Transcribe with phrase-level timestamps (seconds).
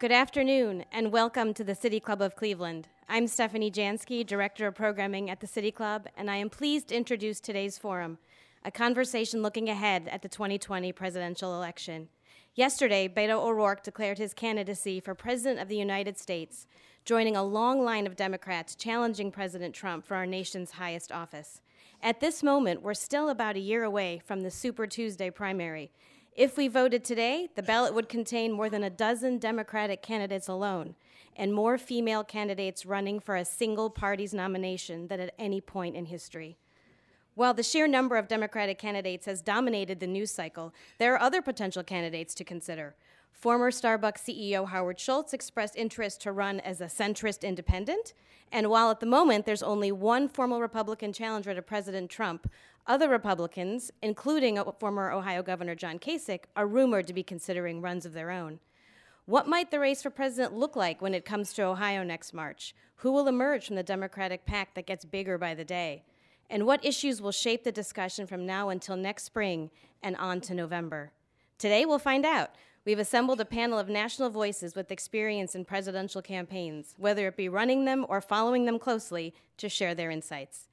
[0.00, 2.86] Good afternoon, and welcome to the City Club of Cleveland.
[3.08, 6.96] I'm Stephanie Jansky, Director of Programming at the City Club, and I am pleased to
[6.96, 8.18] introduce today's forum,
[8.64, 12.10] a conversation looking ahead at the 2020 presidential election.
[12.54, 16.68] Yesterday, Beto O'Rourke declared his candidacy for President of the United States,
[17.04, 21.60] joining a long line of Democrats challenging President Trump for our nation's highest office.
[22.00, 25.90] At this moment, we're still about a year away from the Super Tuesday primary,
[26.38, 30.94] if we voted today, the ballot would contain more than a dozen Democratic candidates alone,
[31.34, 36.06] and more female candidates running for a single party's nomination than at any point in
[36.06, 36.56] history.
[37.34, 41.42] While the sheer number of Democratic candidates has dominated the news cycle, there are other
[41.42, 42.94] potential candidates to consider.
[43.32, 48.14] Former Starbucks CEO Howard Schultz expressed interest to run as a centrist independent,
[48.52, 52.48] and while at the moment there's only one formal Republican challenger to President Trump,
[52.88, 58.14] other Republicans, including former Ohio Governor John Kasich, are rumored to be considering runs of
[58.14, 58.58] their own.
[59.26, 62.74] What might the race for president look like when it comes to Ohio next March?
[62.96, 66.02] Who will emerge from the Democratic pack that gets bigger by the day?
[66.48, 69.70] And what issues will shape the discussion from now until next spring
[70.02, 71.12] and on to November?
[71.58, 72.52] Today we'll find out.
[72.86, 77.50] We've assembled a panel of national voices with experience in presidential campaigns, whether it be
[77.50, 80.67] running them or following them closely, to share their insights.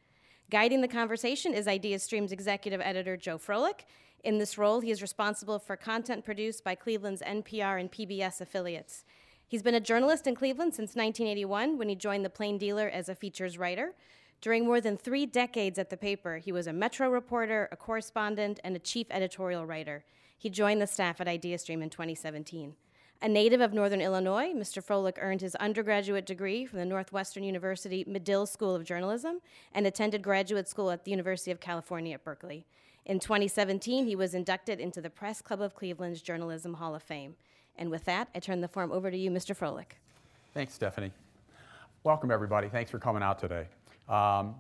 [0.52, 3.82] Guiding the conversation is IdeaStream's executive editor, Joe Frolik.
[4.24, 9.06] In this role, he is responsible for content produced by Cleveland's NPR and PBS affiliates.
[9.48, 13.10] He's been a journalist in Cleveland since 1981 when he joined the Plain Dealer as
[13.10, 13.94] a features writer.
[14.40, 18.60] During more than three decades at the paper, he was a Metro reporter, a correspondent,
[18.64, 20.04] and a chief editorial writer.
[20.38, 22.76] He joined the staff at IdeaStream in 2017.
[23.22, 24.84] A native of Northern Illinois, Mr.
[24.84, 29.40] Frolik earned his undergraduate degree from the Northwestern University Medill School of Journalism
[29.74, 32.66] and attended graduate school at the University of California at Berkeley.
[33.06, 37.36] In 2017, he was inducted into the Press Club of Cleveland's Journalism Hall of Fame.
[37.78, 39.58] And with that, I turn the forum over to you, Mr.
[39.58, 39.98] Frolik.
[40.54, 41.12] Thanks, Stephanie.
[42.04, 42.68] Welcome, everybody.
[42.70, 43.68] Thanks for coming out today.
[44.08, 44.56] Um,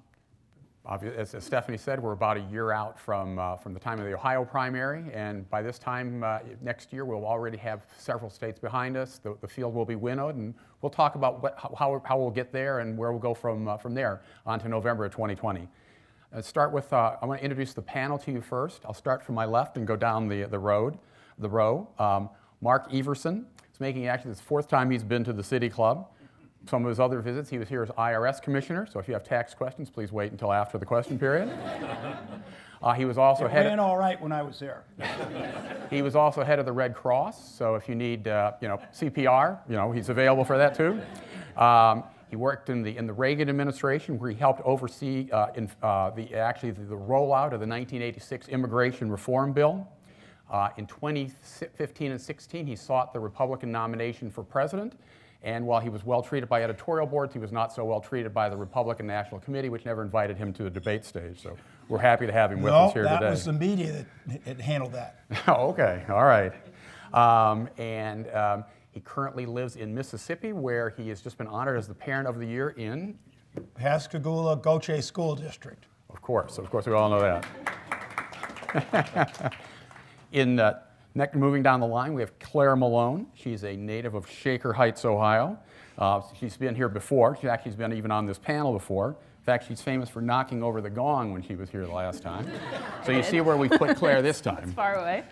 [0.89, 4.05] as, as, Stephanie said, we're about a year out from, uh, from the time of
[4.05, 8.59] the Ohio primary, and by this time uh, next year, we'll already have several states
[8.59, 9.17] behind us.
[9.17, 12.51] The, the field will be winnowed, and we'll talk about what, how, how we'll get
[12.51, 15.67] there and where we'll go from, uh, from there on to November of 2020.
[16.33, 18.81] Let's start with, uh, I want to introduce the panel to you first.
[18.85, 20.97] I'll start from my left and go down the, the road,
[21.39, 21.87] the row.
[21.97, 22.29] Um,
[22.61, 26.09] Mark Everson is making actually this fourth time he's been to the City Club
[26.67, 28.87] some of his other visits, he was here as IRS commissioner.
[28.91, 31.49] So if you have tax questions, please wait until after the question period.
[32.81, 33.65] Uh, he was also it head.
[33.65, 34.83] Ran of, all right when I was there.
[35.89, 37.55] he was also head of the Red Cross.
[37.55, 41.01] So if you need, uh, you know, CPR, you know, he's available for that too.
[41.59, 45.69] Um, he worked in the in the Reagan administration, where he helped oversee uh, in,
[45.81, 49.87] uh, the actually the, the, rollout of the 1986 immigration reform bill.
[50.51, 54.93] Uh, in 2015 and 16, he sought the Republican nomination for president.
[55.45, 58.33] And while he was well treated by editorial boards, he was not so well treated
[58.33, 61.39] by the Republican National Committee, which never invited him to the debate stage.
[61.39, 61.55] So
[61.87, 63.19] we're happy to have him with no, us here today.
[63.21, 65.23] that was the media that handled that.
[65.47, 66.51] oh, okay, all right.
[67.13, 71.87] Um, and um, he currently lives in Mississippi, where he has just been honored as
[71.87, 73.15] the Parent of the Year in
[73.75, 75.85] Pascagoula Gautier School District.
[76.09, 77.41] Of course, of course, we all know
[78.73, 79.53] that.
[80.31, 80.79] in uh,
[81.17, 83.27] Next, moving down the line, we have Claire Malone.
[83.33, 85.57] She's a native of Shaker Heights, Ohio.
[85.97, 87.37] Uh, she's been here before.
[87.39, 89.11] She actually's been even on this panel before.
[89.11, 92.21] In fact, she's famous for knocking over the gong when she was here the last
[92.21, 92.45] time.
[93.05, 94.63] So you see where we put Claire this time.
[94.63, 95.23] It's far away.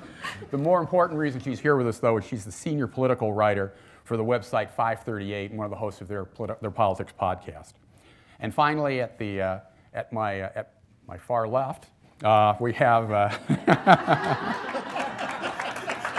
[0.52, 3.74] the more important reason she's here with us, though, is she's the senior political writer
[4.04, 6.28] for the website 538 and one of the hosts of their,
[6.60, 7.72] their politics podcast.
[8.38, 9.58] And finally, at, the, uh,
[9.92, 10.74] at, my, uh, at
[11.08, 11.86] my far left,
[12.22, 13.10] uh, we have.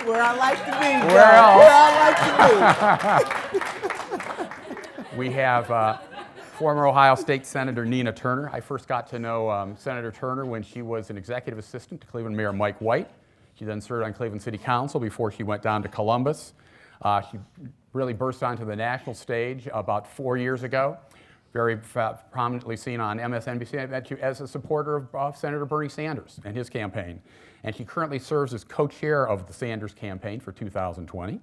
[0.06, 1.08] Where I like to be.
[1.08, 4.50] Where, Where I like to
[5.10, 5.18] be.
[5.18, 5.98] we have uh,
[6.58, 8.50] former Ohio State Senator Nina Turner.
[8.52, 12.08] I first got to know um, Senator Turner when she was an executive assistant to
[12.08, 13.10] Cleveland Mayor Mike White.
[13.56, 16.54] She then served on Cleveland City Council before she went down to Columbus.
[17.02, 17.38] Uh, she
[17.94, 20.98] really burst onto the national stage about four years ago
[21.54, 21.78] very
[22.32, 23.80] prominently seen on MSNBC.
[23.80, 27.22] I met you as a supporter of, of Senator Bernie Sanders and his campaign.
[27.63, 31.39] And she currently serves as co chair of the Sanders campaign for 2020.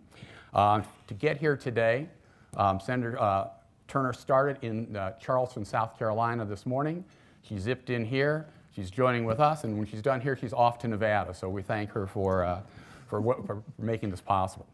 [0.52, 2.08] Uh, to get here today,
[2.56, 3.48] um, Senator uh,
[3.88, 7.04] Turner started in uh, Charleston, South Carolina this morning.
[7.42, 8.46] She zipped in here.
[8.74, 11.34] She's joining with us, and when she's done here, she's off to Nevada.
[11.34, 12.60] So we thank her for, uh,
[13.08, 14.66] for, what, for making this possible.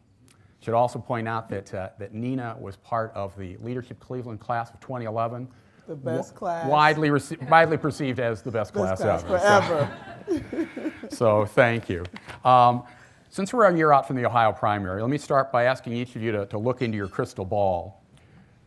[0.59, 4.69] Should also point out that, uh, that Nina was part of the Leadership Cleveland class
[4.69, 5.47] of 2011.
[5.87, 6.67] The best class.
[6.67, 7.09] Widely,
[7.49, 9.89] widely perceived as the best, Best class, class ever.
[10.27, 10.51] forever.
[10.51, 12.03] So, so thank you.
[12.43, 12.83] Um,
[13.29, 16.15] since we're a year out from the Ohio primary, let me start by asking each
[16.15, 18.03] of you to, to look into your crystal ball.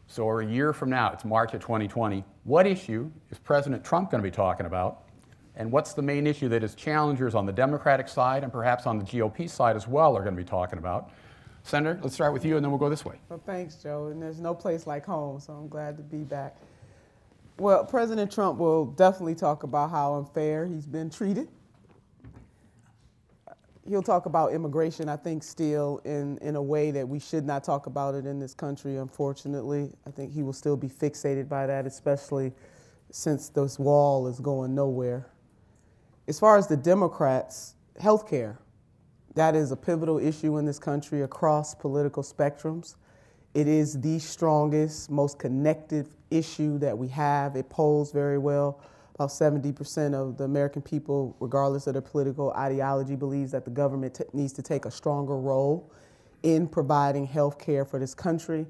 [0.06, 2.24] So we're a year from now, it's March of 2020.
[2.44, 5.04] What issue is President Trump going to be talking about?
[5.56, 8.98] And what's the main issue that his challengers on the Democratic side and perhaps on
[8.98, 11.10] the GOP side as well are going to be talking about?
[11.62, 13.16] Senator, let's start with you and then we'll go this way.
[13.28, 14.06] Well, thanks, Joe.
[14.08, 16.56] And there's no place like home, so I'm glad to be back.
[17.58, 21.48] Well, President Trump will definitely talk about how unfair he's been treated.
[23.88, 27.64] He'll talk about immigration, I think, still in, in a way that we should not
[27.64, 29.90] talk about it in this country, unfortunately.
[30.06, 32.52] I think he will still be fixated by that, especially
[33.10, 35.26] since this wall is going nowhere.
[36.28, 38.58] As far as the Democrats, health care,
[39.34, 42.96] that is a pivotal issue in this country across political spectrums.
[43.54, 47.56] It is the strongest, most connected issue that we have.
[47.56, 48.80] It polls very well.
[49.20, 54.18] About 70% of the American people, regardless of their political ideology, believes that the government
[54.32, 55.92] needs to take a stronger role
[56.42, 58.66] in providing health care for this country.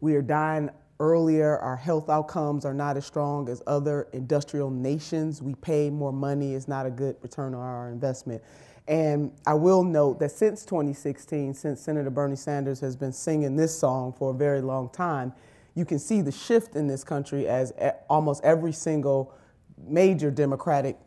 [0.00, 1.58] We are dying earlier.
[1.60, 5.40] Our health outcomes are not as strong as other industrial nations.
[5.40, 6.54] We pay more money.
[6.54, 8.42] It's not a good return on our investment.
[8.88, 13.78] And I will note that since 2016, since Senator Bernie Sanders has been singing this
[13.78, 15.32] song for a very long time,
[15.76, 17.72] you can see the shift in this country as
[18.10, 19.32] almost every single
[19.78, 20.98] major Democratic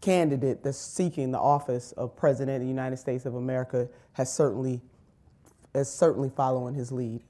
[0.00, 4.80] candidate that's seeking the office of President of the United States of America has certainly
[5.74, 7.22] is certainly following his lead.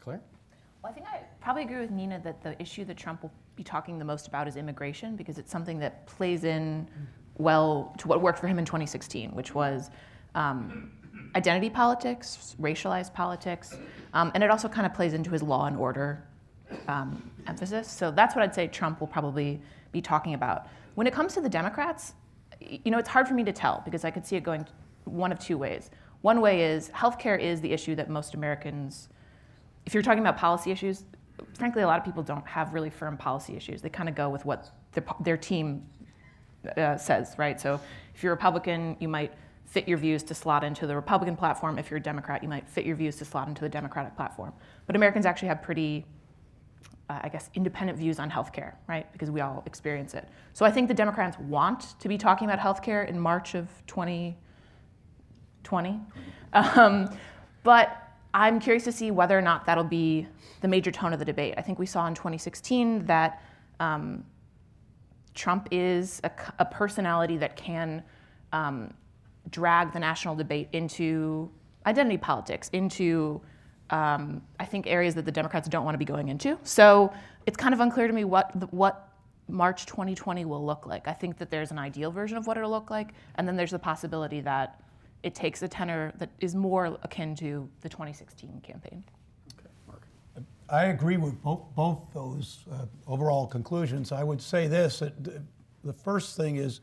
[0.00, 0.20] Claire?
[0.82, 3.64] Well, I think I probably agree with Nina that the issue that Trump will be
[3.64, 6.86] talking the most about is immigration because it's something that plays in
[7.38, 9.90] well to what worked for him in 2016, which was
[10.34, 10.92] um,
[11.34, 13.76] identity politics, racialized politics,
[14.14, 16.22] um, and it also kind of plays into his law and order
[16.88, 17.88] um, emphasis.
[17.88, 19.60] So that's what I'd say Trump will probably
[19.92, 20.68] be talking about.
[20.94, 22.14] When it comes to the Democrats,
[22.60, 24.66] you know, it's hard for me to tell because I could see it going
[25.04, 25.90] one of two ways.
[26.22, 29.08] One way is healthcare is the issue that most Americans,
[29.86, 31.04] if you're talking about policy issues,
[31.54, 33.80] frankly, a lot of people don't have really firm policy issues.
[33.80, 35.86] They kind of go with what their, their team
[36.76, 37.58] uh, says, right?
[37.58, 37.80] So
[38.14, 39.32] if you're a Republican, you might
[39.64, 41.78] fit your views to slot into the Republican platform.
[41.78, 44.52] If you're a Democrat, you might fit your views to slot into the Democratic platform.
[44.86, 46.04] But Americans actually have pretty,
[47.10, 49.12] uh, I guess, independent views on healthcare, right?
[49.12, 50.28] Because we all experience it.
[50.52, 56.00] So I think the Democrats want to be talking about healthcare in March of 2020.
[56.52, 57.10] Um,
[57.64, 57.96] but
[58.32, 60.28] I'm curious to see whether or not that'll be
[60.60, 61.54] the major tone of the debate.
[61.56, 63.42] I think we saw in 2016 that
[63.80, 64.24] um,
[65.34, 66.30] Trump is a,
[66.60, 68.04] a personality that can
[68.52, 68.94] um,
[69.50, 71.50] drag the national debate into
[71.86, 73.40] identity politics, into
[73.90, 76.58] um, I think areas that the Democrats don't want to be going into.
[76.62, 77.12] So
[77.46, 79.08] it's kind of unclear to me what the, what
[79.48, 81.08] March 2020 will look like.
[81.08, 83.72] I think that there's an ideal version of what it'll look like, and then there's
[83.72, 84.82] the possibility that
[85.22, 89.04] it takes a tenor that is more akin to the 2016 campaign.
[90.70, 94.12] I agree with both, both those uh, overall conclusions.
[94.12, 95.42] I would say this that
[95.82, 96.80] the first thing is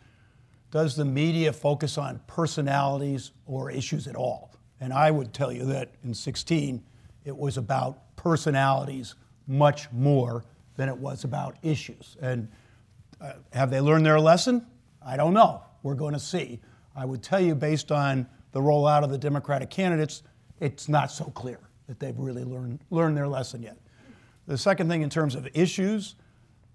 [0.72, 4.52] does the media focus on personalities or issues at all?
[4.82, 6.84] And I would tell you that in 16,
[7.28, 9.16] it was about personalities
[9.48, 10.46] much more
[10.78, 12.16] than it was about issues.
[12.22, 12.48] And
[13.20, 14.66] uh, have they learned their lesson?
[15.06, 15.62] I don't know.
[15.84, 16.62] We're going to see.
[16.96, 20.24] I would tell you, based on the rollout of the Democratic candidates,
[20.62, 23.78] it's not so clear that they've really learned, learned their lesson yet.
[24.48, 26.16] The second thing, in terms of issues,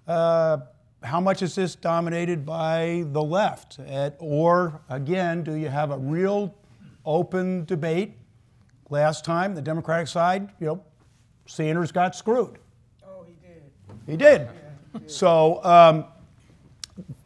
[0.06, 0.59] uh,
[1.02, 3.78] how much is this dominated by the left?
[3.78, 6.54] At, or, again, do you have a real
[7.04, 8.18] open debate?
[8.93, 10.85] Last time, the Democratic side, you know,
[11.47, 12.59] Sanders got screwed.
[13.03, 13.63] Oh, he did.
[14.07, 14.43] He did.
[14.43, 14.49] Yeah,
[14.93, 15.11] he did.
[15.11, 16.05] So um,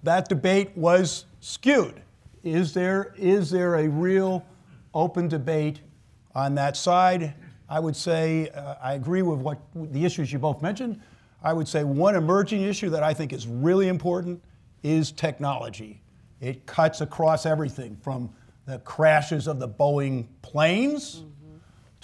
[0.05, 2.01] that debate was skewed.
[2.45, 4.47] Is there, is there a real
[4.95, 5.81] open debate
[6.37, 7.35] on that side?
[7.69, 11.01] I would say uh, I agree with what the issues you both mentioned.
[11.43, 14.41] I would say one emerging issue that I think is really important
[14.85, 16.01] is technology.
[16.41, 18.31] It cuts across everything from
[18.67, 21.31] the crashes of the Boeing planes mm-hmm.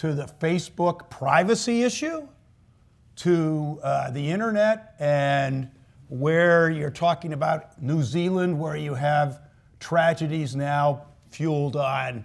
[0.02, 2.26] To the Facebook privacy issue
[3.14, 5.70] to uh, the internet and
[6.08, 9.42] where you're talking about New Zealand, where you have
[9.78, 12.24] tragedies now fueled on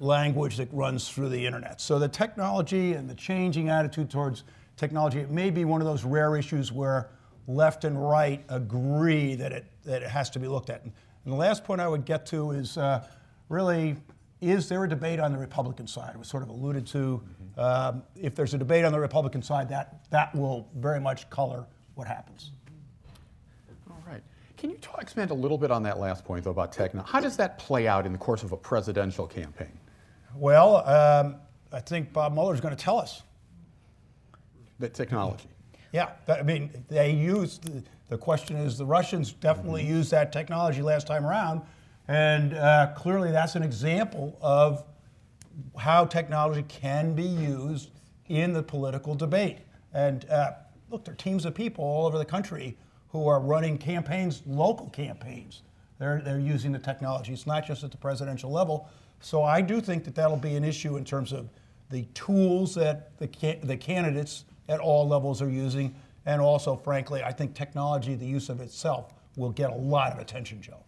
[0.00, 1.80] language that runs through the internet.
[1.80, 4.42] So the technology and the changing attitude towards
[4.76, 7.08] technology, it may be one of those rare issues where
[7.46, 10.82] left and right agree that it, that it has to be looked at.
[10.82, 10.92] And
[11.24, 13.06] the last point I would get to is uh,
[13.48, 13.94] really,
[14.42, 16.10] is there a debate on the Republican side?
[16.14, 17.22] It was sort of alluded to.
[17.56, 21.64] Um, if there's a debate on the Republican side, that, that will very much color
[21.94, 22.50] what happens.
[23.88, 24.22] All right.
[24.56, 27.12] Can you talk, expand a little bit on that last point, though, about technology?
[27.12, 29.78] How does that play out in the course of a presidential campaign?
[30.34, 31.36] Well, um,
[31.70, 33.22] I think Bob Mueller is going to tell us.
[34.80, 35.48] The technology.
[35.92, 37.70] Yeah, I mean, they used,
[38.08, 39.96] the question is, the Russians definitely mm-hmm.
[39.96, 41.60] used that technology last time around,
[42.08, 44.84] and uh, clearly that's an example of
[45.78, 47.90] how technology can be used
[48.28, 49.58] in the political debate.
[49.92, 50.52] And uh,
[50.90, 52.76] look, there are teams of people all over the country
[53.10, 55.62] who are running campaigns, local campaigns.
[55.98, 57.32] They're, they're using the technology.
[57.32, 58.88] It's not just at the presidential level.
[59.20, 61.48] So I do think that that'll be an issue in terms of
[61.90, 63.28] the tools that the,
[63.62, 65.94] the candidates at all levels are using.
[66.24, 70.18] And also, frankly, I think technology, the use of itself, will get a lot of
[70.18, 70.82] attention, Joe.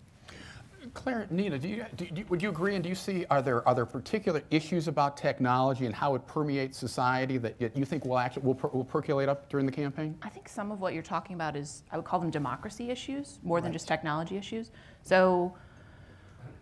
[0.93, 2.75] Claire, Nina, do you, do you, would you agree?
[2.75, 6.26] And do you see are there are there particular issues about technology and how it
[6.26, 10.17] permeates society that you think will actually will, per, will percolate up during the campaign?
[10.23, 13.38] I think some of what you're talking about is I would call them democracy issues
[13.43, 13.64] more right.
[13.64, 14.71] than just technology issues.
[15.03, 15.57] So.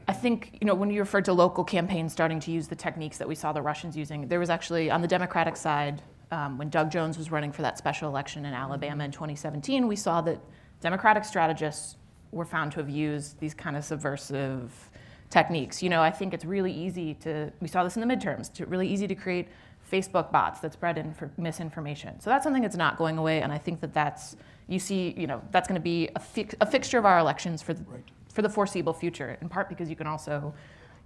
[0.09, 3.19] I think you know when you referred to local campaigns starting to use the techniques
[3.19, 6.03] that we saw the Russians using, there was actually on the Democratic side
[6.33, 9.95] um, when Doug Jones was running for that special election in Alabama in 2017, we
[9.95, 10.41] saw that
[10.81, 11.97] Democratic strategists
[12.33, 14.91] were found to have used these kind of subversive
[15.31, 15.83] techniques.
[15.83, 18.67] You know, I think it's really easy to, we saw this in the midterms, to
[18.67, 19.49] really easy to create
[19.91, 22.19] Facebook bots that spread inf- misinformation.
[22.21, 24.37] So that's something that's not going away, and I think that that's,
[24.69, 27.63] you see, you know, that's going to be a, fi- a, fixture of our elections
[27.63, 28.05] for the, right.
[28.29, 30.55] for the foreseeable future, in part because you can also,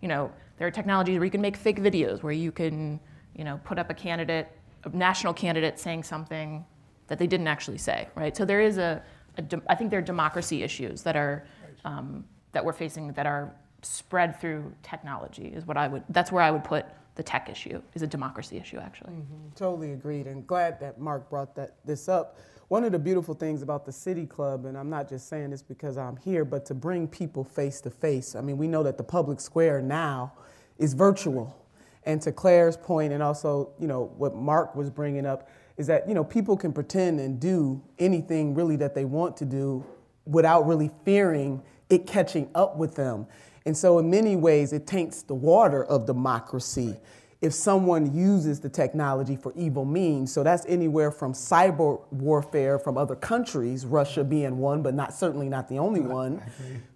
[0.00, 3.00] you know, there are technologies where you can make fake videos, where you can,
[3.35, 4.49] you know, put up a candidate,
[4.85, 6.64] a national candidate saying something
[7.09, 8.37] that they didn't actually say, right?
[8.37, 9.02] So there is a,
[9.68, 11.46] I think there are democracy issues that are
[11.84, 15.48] um, that we're facing that are spread through technology.
[15.48, 16.02] Is what I would.
[16.08, 17.80] That's where I would put the tech issue.
[17.94, 19.12] Is a democracy issue actually.
[19.12, 19.48] Mm-hmm.
[19.54, 22.38] Totally agreed, and glad that Mark brought that this up.
[22.68, 25.62] One of the beautiful things about the City Club, and I'm not just saying this
[25.62, 28.34] because I'm here, but to bring people face to face.
[28.34, 30.32] I mean, we know that the public square now
[30.78, 31.56] is virtual.
[32.02, 36.09] And to Claire's point, and also, you know, what Mark was bringing up, is that
[36.09, 39.85] you know people can pretend and do anything really that they want to do
[40.25, 43.26] without really fearing it catching up with them.
[43.64, 46.97] And so in many ways it taints the water of democracy
[47.42, 50.33] if someone uses the technology for evil means.
[50.33, 55.49] So that's anywhere from cyber warfare from other countries, Russia being one, but not certainly
[55.49, 56.42] not the only one,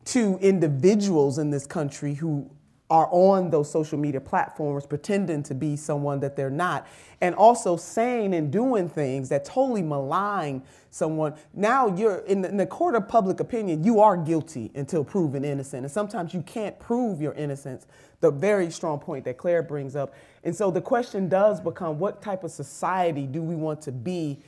[0.06, 2.50] to individuals in this country who
[2.90, 6.86] are on those social media platforms pretending to be someone that they're not.
[7.20, 11.34] And also saying and doing things that totally malign someone.
[11.54, 15.44] Now you're in the, in the, court of public opinion you are guilty until proven
[15.44, 15.84] innocent.
[15.84, 17.86] And sometimes you can't prove your innocence.
[18.20, 20.12] The very strong point that claire brings up.
[20.42, 24.40] And so the question does become what type of society do we want to be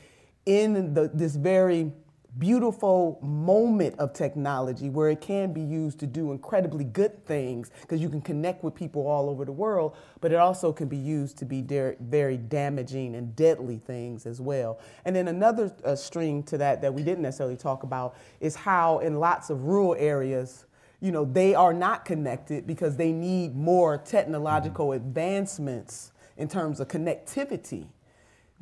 [0.46, 1.92] in the, this very
[2.39, 8.01] beautiful moment of technology where it can be used to do incredibly good things because
[8.01, 11.37] you can connect with people all over the world, but it also can be used
[11.39, 11.61] to be
[12.01, 14.79] very damaging and deadly things as well.
[15.05, 19.01] And then another uh, string to that that we didn't necessarily talk about is how
[19.01, 20.65] in lots of rural areas,
[21.01, 26.89] you know, they are not connected because they need more technological advancements in terms of
[26.89, 27.89] connectivity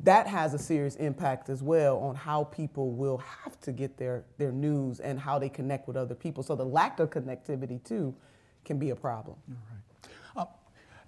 [0.03, 4.23] that has a serious impact as well on how people will have to get their,
[4.37, 6.43] their news and how they connect with other people.
[6.43, 8.15] So the lack of connectivity, too,
[8.65, 9.37] can be a problem.
[9.49, 9.55] All
[10.35, 10.47] right.
[10.47, 10.51] Uh,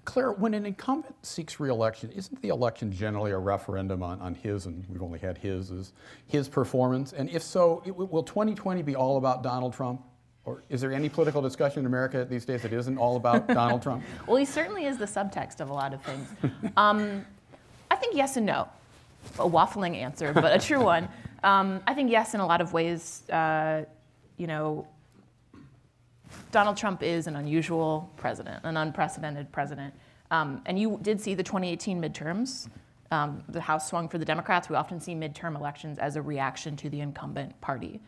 [0.05, 4.67] Claire, when an incumbent seeks reelection, isn't the election generally a referendum on, on his,
[4.67, 5.93] and we've only had his, is
[6.27, 7.13] his performance?
[7.13, 10.03] And if so, it, will 2020 be all about Donald Trump?
[10.45, 13.81] Or is there any political discussion in America these days that isn't all about Donald
[13.81, 14.03] Trump?
[14.27, 16.27] Well, he certainly is the subtext of a lot of things.
[16.75, 17.25] Um,
[17.89, 18.67] I think yes and no
[19.39, 21.07] a waffling answer, but a true one.
[21.43, 23.29] Um, I think yes, in a lot of ways.
[23.29, 23.83] Uh,
[24.37, 24.87] you know,
[26.51, 29.93] Donald Trump is an unusual president, an unprecedented president.
[30.31, 32.69] Um, and you did see the 2018 midterms.
[33.11, 34.69] Um, the House swung for the Democrats.
[34.69, 38.01] We often see midterm elections as a reaction to the incumbent party.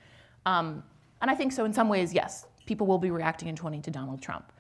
[0.46, 0.84] Um,
[1.22, 3.92] and I think so in some ways, yes, people will be reacting in 20 to
[3.92, 4.52] Donald Trump.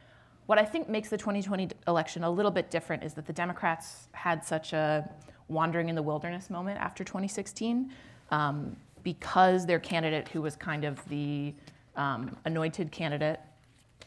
[0.45, 4.09] What I think makes the 2020 election a little bit different is that the Democrats
[4.11, 5.09] had such a
[5.47, 7.91] wandering in the wilderness moment after 2016
[8.31, 11.53] um, because their candidate, who was kind of the
[11.95, 13.39] um, anointed candidate,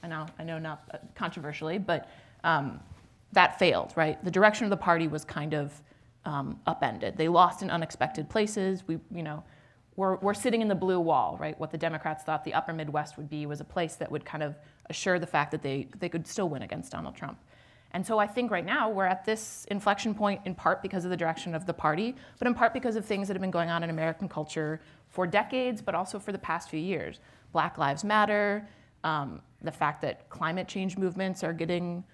[0.02, 2.10] I know, I know not uh, controversially, but
[2.44, 2.80] um,
[3.32, 4.22] that failed, right?
[4.24, 5.80] The direction of the party was kind of
[6.24, 7.16] um, upended.
[7.16, 8.84] They lost in unexpected places.
[8.86, 9.42] We, you know,
[9.96, 11.58] we're, we're sitting in the blue wall, right?
[11.58, 14.42] What the Democrats thought the upper Midwest would be was a place that would kind
[14.42, 14.54] of
[14.90, 17.38] assure the fact that they, they could still win against Donald Trump.
[17.92, 21.10] And so I think right now we're at this inflection point in part because of
[21.10, 23.70] the direction of the party, but in part because of things that have been going
[23.70, 27.18] on in American culture for decades, but also for the past few years.
[27.52, 28.68] Black Lives Matter,
[29.04, 32.04] um, the fact that climate change movements are getting,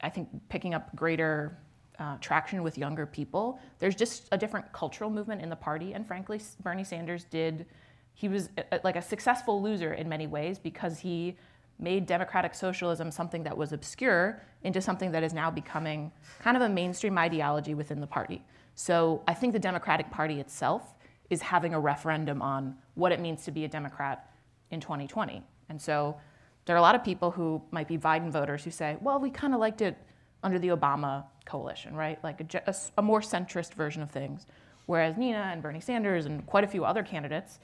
[0.00, 1.56] I think, picking up greater
[1.98, 3.60] uh, traction with younger people.
[3.78, 7.66] There's just a different cultural movement in the party, and frankly, Bernie Sanders did.
[8.14, 11.36] He was a, like a successful loser in many ways because he
[11.84, 16.10] made democratic socialism something that was obscure into something that is now becoming
[16.40, 18.42] kind of a mainstream ideology within the party.
[18.74, 20.94] So I think the Democratic Party itself
[21.30, 24.30] is having a referendum on what it means to be a Democrat
[24.70, 25.42] in 2020.
[25.68, 26.16] And so
[26.64, 29.30] there are a lot of people who might be Biden voters who say, well, we
[29.30, 29.96] kind of liked it
[30.42, 32.22] under the Obama coalition, right?
[32.24, 34.46] Like a, a, a, more centrist version of things.
[34.86, 37.58] Whereas Nina and Bernie Sanders and quite a few other candidates,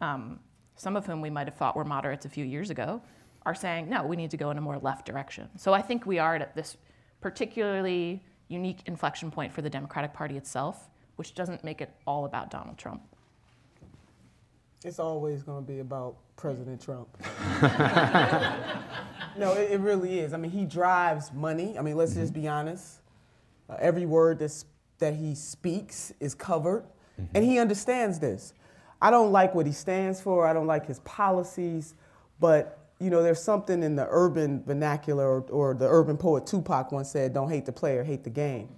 [0.00, 0.40] um,
[0.76, 3.00] some of whom we might have thought were moderates a few years ago,
[3.46, 5.48] are saying, no, we need to go in a more left direction.
[5.56, 6.76] So I think we are at this
[7.20, 12.50] particularly unique inflection point for the Democratic Party itself, which doesn't make it all about
[12.50, 13.02] Donald Trump.
[14.84, 17.08] It's always going to be about President Trump.
[19.38, 20.34] no, it, it, really is.
[20.34, 21.78] I mean, he drives money.
[21.78, 23.00] I mean, let's just be honest.
[23.70, 24.66] Uh, every word that's,
[24.98, 27.24] that he speaks is covered, mm-hmm.
[27.34, 28.52] and he understands this.
[29.00, 31.94] I don't like what he stands for, I don't like his policies,
[32.38, 36.92] but you know, there's something in the urban vernacular, or, or, the urban poet Tupac
[36.92, 38.68] once said, don't hate the player, hate the game.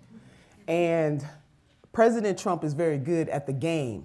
[0.66, 1.24] And
[1.92, 4.04] President Trump is very good at the game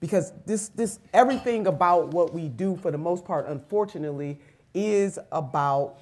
[0.00, 4.38] because this, this, everything about what we do for the most part, unfortunately,
[4.72, 5.98] is about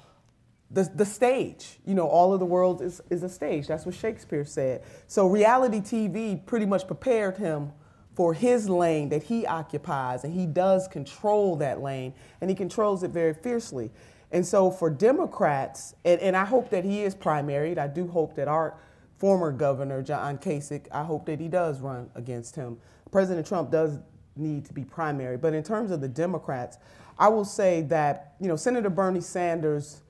[0.71, 1.79] the, the stage.
[1.85, 3.67] You know, all of the world is, is a stage.
[3.67, 4.83] That's what Shakespeare said.
[5.07, 7.71] So reality TV pretty much prepared him
[8.19, 13.01] for his lane that he occupies, and he does control that lane, and he controls
[13.01, 13.89] it very fiercely.
[14.33, 18.35] And so for Democrats, and, and I hope that he is primaried, I do hope
[18.35, 18.75] that our
[19.19, 22.77] former governor, John Kasich, I hope that he does run against him.
[23.09, 23.99] President Trump does
[24.35, 25.37] need to be primary.
[25.37, 26.77] But in terms of the Democrats,
[27.17, 30.01] I will say that, you know, Senator Bernie Sanders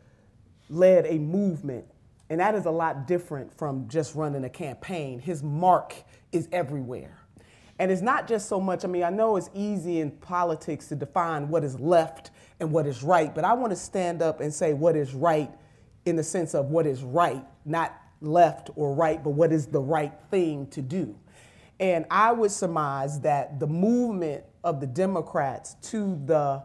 [0.67, 1.85] led a movement,
[2.31, 5.19] and that is a lot different from just running a campaign.
[5.19, 5.93] His mark
[6.31, 7.18] is everywhere.
[7.79, 10.95] And it's not just so much, I mean, I know it's easy in politics to
[10.95, 14.53] define what is left and what is right, but I want to stand up and
[14.53, 15.49] say what is right
[16.05, 19.79] in the sense of what is right, not left or right, but what is the
[19.79, 21.15] right thing to do.
[21.79, 26.61] And I would surmise that the movement of the Democrats to the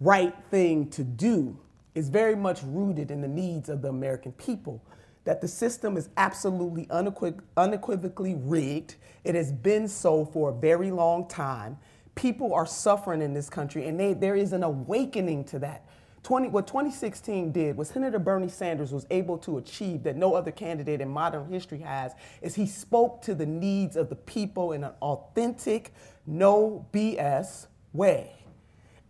[0.00, 1.58] right thing to do
[1.94, 4.82] is very much rooted in the needs of the American people
[5.24, 8.96] that the system is absolutely unequiv- unequivocally rigged.
[9.24, 11.78] It has been so for a very long time.
[12.14, 15.86] People are suffering in this country, and they, there is an awakening to that.
[16.24, 20.50] 20, what 2016 did was Senator Bernie Sanders was able to achieve that no other
[20.50, 24.84] candidate in modern history has, is he spoke to the needs of the people in
[24.84, 25.92] an authentic,
[26.26, 28.32] no BS way.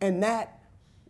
[0.00, 0.63] And that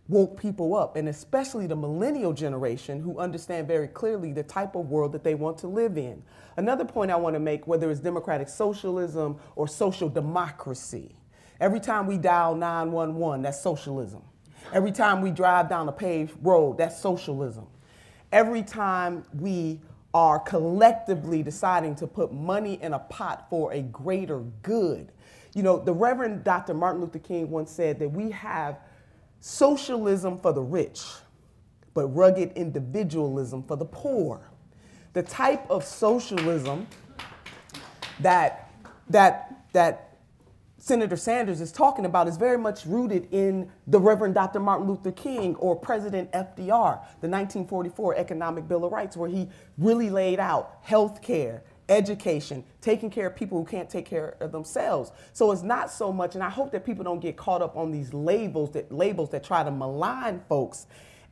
[0.09, 4.91] woke people up, and especially the millennial generation who understand very clearly the type of
[4.91, 6.23] world that they want to live in.
[6.57, 11.17] Another point I want to make, whether it's democratic socialism or social democracy,
[11.59, 14.23] every time we dial 911, that's socialism.
[14.73, 17.67] Every time we drive down a paved road, that's socialism.
[18.33, 19.81] Every time we
[20.13, 25.13] are collectively deciding to put money in a pot for a greater good.
[25.55, 26.75] You know, the Reverend Dr.
[26.75, 28.79] Martin Luther King once said that we have
[29.47, 31.03] socialism for the rich,
[31.93, 34.41] but rugged individualism for the poor.
[35.13, 36.87] The type of socialism
[38.21, 38.71] that,
[39.11, 40.17] that, that
[40.79, 44.61] Senator Sanders is talking about is very much rooted in the Reverend Dr.
[44.61, 50.09] Martin Luther King or President FDR, the 1944 Economic Bill of Rights, where he really
[50.09, 55.13] laid out health care, education, taking care of people who can't take care of themselves.
[55.33, 57.91] So it's not so much, and I hope that people don't get caught up on
[57.91, 60.87] these labels that labels that try to malign folks.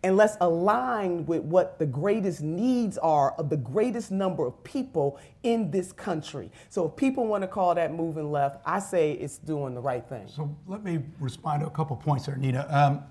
[0.05, 5.21] And let's align with what the greatest needs are of the greatest number of people
[5.45, 6.51] in this country.
[6.71, 10.05] So if people want to call that moving left, I say it's doing the right
[10.05, 10.27] thing.
[10.27, 12.67] So let me respond to a couple points there, Nina.
[12.69, 13.05] Um,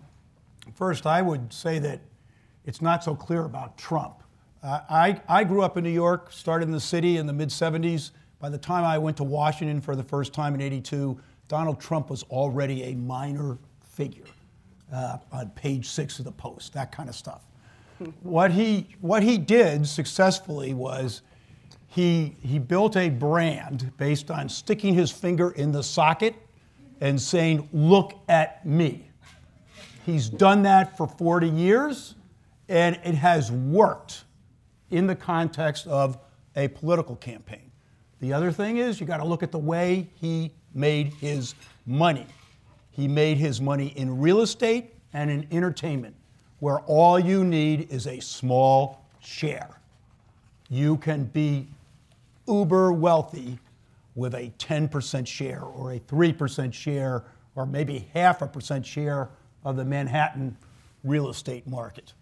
[0.75, 2.01] first, I would say that
[2.65, 4.20] it's not so clear about Trump.
[4.63, 8.11] I, I grew up in New York, started in the city in the mid 70s.
[8.39, 12.09] By the time I went to Washington for the first time in 82, Donald Trump
[12.09, 14.25] was already a minor figure
[14.93, 17.41] uh, on page six of the Post, that kind of stuff.
[18.23, 21.21] what, he, what he did successfully was
[21.87, 26.35] he, he built a brand based on sticking his finger in the socket
[26.99, 29.07] and saying, Look at me.
[30.05, 32.15] He's done that for 40 years,
[32.69, 34.23] and it has worked
[34.91, 36.17] in the context of
[36.55, 37.71] a political campaign.
[38.19, 42.27] The other thing is, you got to look at the way he made his money.
[42.91, 46.15] He made his money in real estate and in entertainment,
[46.59, 49.79] where all you need is a small share.
[50.69, 51.67] You can be
[52.47, 53.57] uber wealthy
[54.15, 57.23] with a 10% share or a 3% share
[57.55, 59.29] or maybe half a percent share
[59.63, 60.55] of the Manhattan
[61.03, 62.13] real estate market.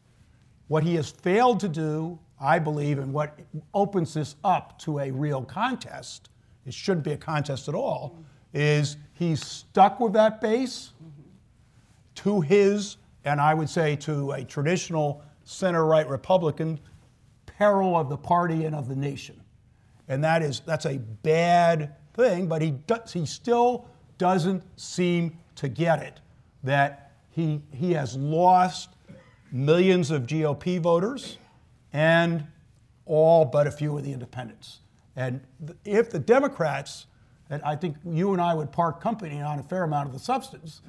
[0.67, 3.37] What he has failed to do, I believe, and what
[3.73, 6.29] opens this up to a real contest,
[6.65, 8.17] it shouldn't be a contest at all,
[8.53, 10.91] is he's stuck with that base
[12.15, 16.79] to his, and I would say to a traditional center right Republican,
[17.45, 19.41] peril of the party and of the nation.
[20.07, 25.67] And that is, that's a bad thing, but he, does, he still doesn't seem to
[25.67, 26.19] get it
[26.63, 28.89] that he, he has lost
[29.51, 31.37] millions of GOP voters
[31.93, 32.45] and
[33.05, 34.79] all but a few of the independents.
[35.15, 35.41] And
[35.83, 37.07] if the Democrats,
[37.49, 40.19] and I think you and I would part company on a fair amount of the
[40.19, 40.81] substance,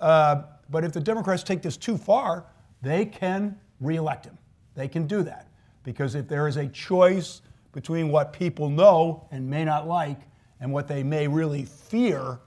[0.00, 2.46] uh, but if the Democrats take this too far,
[2.82, 4.36] they can reelect him.
[4.74, 5.48] They can do that.
[5.84, 7.42] Because if there is a choice
[7.72, 10.20] between what people know and may not like
[10.60, 12.40] and what they may really fear,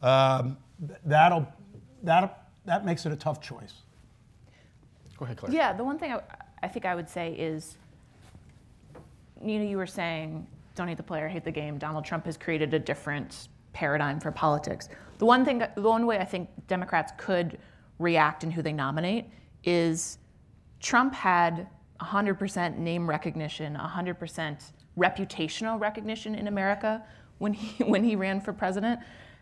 [0.00, 0.56] um,
[1.04, 1.46] that'll,
[2.02, 2.30] that'll,
[2.64, 3.74] that makes it a tough choice.
[5.18, 5.52] Go ahead, Claire.
[5.52, 6.20] Yeah, the one thing I,
[6.62, 7.76] I think I would say is,
[9.58, 11.78] know, you were saying, don't hate the player, hate the game.
[11.78, 14.88] Donald Trump has created a different paradigm for politics.
[15.18, 17.58] The one thing, the one way I think Democrats could
[17.98, 19.26] react in who they nominate
[19.64, 20.18] is
[20.80, 21.68] Trump had
[22.00, 27.02] 100% name recognition, 100% reputational recognition in America
[27.38, 29.00] when he when he ran for president,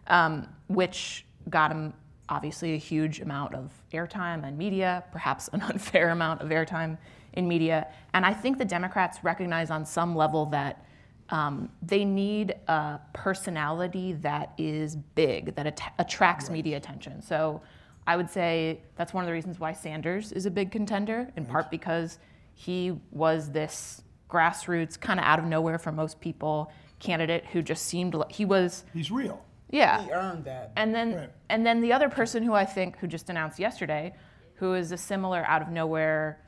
[0.09, 1.93] um, which got him
[2.29, 6.99] obviously a huge amount of airtime and media, perhaps an unfair amount of airtime
[7.35, 7.87] in media.
[8.15, 10.85] And I think the Democrats recognize on some level that
[11.31, 16.55] um, they need a personality that is big, that att- attracts right.
[16.55, 17.21] media attention.
[17.21, 17.61] So
[18.07, 21.45] I would say that's one of the reasons why Sanders is a big contender, in
[21.45, 21.53] right.
[21.53, 22.19] part because
[22.55, 27.85] he was this grassroots, kind of out of nowhere for most people, candidate who just
[27.85, 28.85] seemed like he was.
[28.93, 29.45] He's real.
[29.71, 30.03] Yeah.
[30.05, 30.73] He earned that.
[30.77, 31.31] And then, right.
[31.49, 34.15] and then the other person who I think who just announced yesterday,
[34.55, 36.41] who is a similar out of nowhere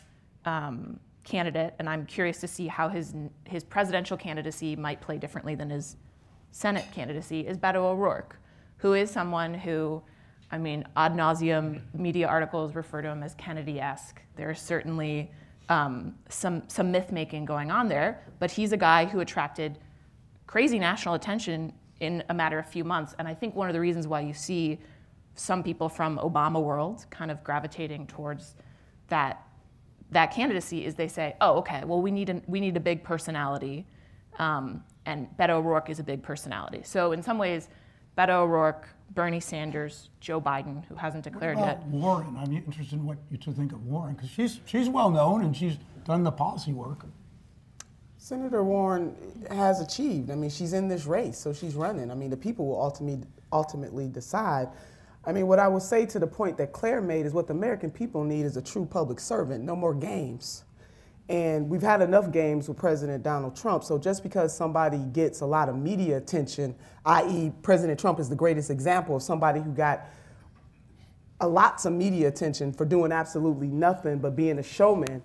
[0.45, 5.55] um, candidate, and I'm curious to see how his his presidential candidacy might play differently
[5.55, 5.97] than his
[6.51, 8.39] Senate candidacy, is Beto O'Rourke,
[8.79, 10.03] who is someone who,
[10.51, 14.23] I mean, ad nauseum media articles refer to him as Kennedy-esque.
[14.37, 15.31] There is certainly
[15.69, 19.79] um, some some myth making going on there, but he's a guy who attracted
[20.47, 23.15] crazy national attention in a matter of a few months.
[23.19, 24.79] And I think one of the reasons why you see
[25.35, 28.55] some people from Obama world kind of gravitating towards
[29.09, 29.45] that
[30.11, 33.05] that candidacy is they say, oh, okay, well, we need a, we need a big
[33.05, 33.87] personality,
[34.39, 36.81] um, and Beto O'Rourke is a big personality.
[36.83, 37.69] So in some ways,
[38.17, 41.83] Beto O'Rourke, Bernie Sanders, Joe Biden, who hasn't declared yet.
[41.87, 45.45] Warren, I'm interested in what you two think of Warren because she's she's well known
[45.45, 47.05] and she's done the policy work.
[48.19, 49.15] Senator Warren
[49.49, 50.31] has achieved.
[50.31, 52.11] I mean, she's in this race, so she's running.
[52.11, 54.69] I mean, the people will ultimately ultimately decide.
[55.25, 57.55] I mean, what I will say to the point that Claire made is what the
[57.55, 60.65] American people need is a true public servant, no more games.
[61.31, 63.85] And we've had enough games with President Donald Trump.
[63.85, 66.75] So just because somebody gets a lot of media attention,
[67.07, 70.07] i.e., President Trump is the greatest example of somebody who got
[71.41, 75.23] a lots of media attention for doing absolutely nothing but being a showman.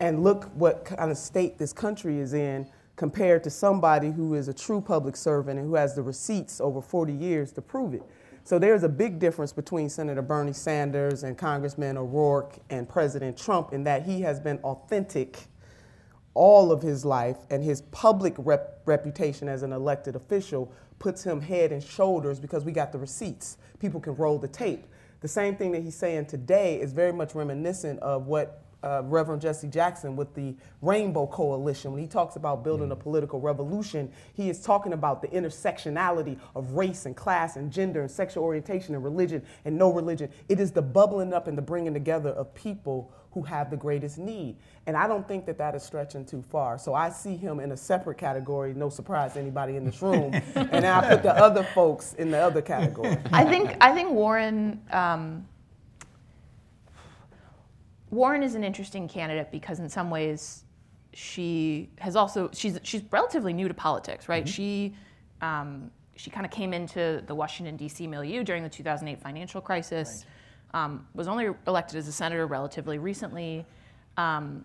[0.00, 4.48] And look what kind of state this country is in compared to somebody who is
[4.48, 8.02] a true public servant and who has the receipts over 40 years to prove it.
[8.44, 13.72] So there's a big difference between Senator Bernie Sanders and Congressman O'Rourke and President Trump
[13.72, 15.48] in that he has been authentic
[16.36, 21.40] all of his life, and his public rep- reputation as an elected official puts him
[21.40, 23.56] head and shoulders because we got the receipts.
[23.80, 24.86] People can roll the tape.
[25.20, 29.42] The same thing that he's saying today is very much reminiscent of what uh, Reverend
[29.42, 31.92] Jesse Jackson with the Rainbow Coalition.
[31.92, 36.72] When he talks about building a political revolution, he is talking about the intersectionality of
[36.72, 40.30] race and class and gender and sexual orientation and religion and no religion.
[40.48, 44.18] It is the bubbling up and the bringing together of people who have the greatest
[44.18, 44.56] need.
[44.86, 46.78] And I don't think that that is stretching too far.
[46.78, 50.32] So I see him in a separate category, no surprise to anybody in this room.
[50.54, 53.18] and then I put the other folks in the other category.
[53.32, 55.46] I think I think Warren um,
[58.10, 60.64] Warren is an interesting candidate because in some ways
[61.12, 64.46] she has also she's she's relatively new to politics, right?
[64.48, 64.94] She
[65.40, 68.06] um, she kind of came into the Washington D.C.
[68.06, 70.24] milieu during the 2008 financial crisis.
[70.74, 73.64] Um, was only elected as a senator relatively recently.
[74.16, 74.64] Um,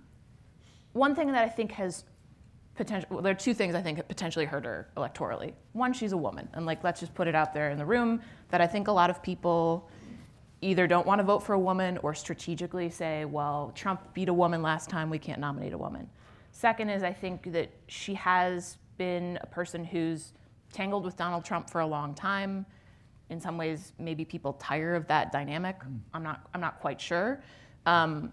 [0.93, 2.03] one thing that I think has
[2.75, 5.53] potential well, there are two things I think have potentially hurt her electorally.
[5.73, 8.21] One, she's a woman, and like let's just put it out there in the room
[8.49, 9.89] that I think a lot of people
[10.61, 14.33] either don't want to vote for a woman or strategically say, well, Trump beat a
[14.33, 16.07] woman last time, we can't nominate a woman.
[16.51, 20.33] Second is I think that she has been a person who's
[20.71, 22.65] tangled with Donald Trump for a long time.
[23.29, 25.77] In some ways, maybe people tire of that dynamic.
[26.13, 26.47] I'm not.
[26.53, 27.41] I'm not quite sure.
[27.85, 28.31] Um,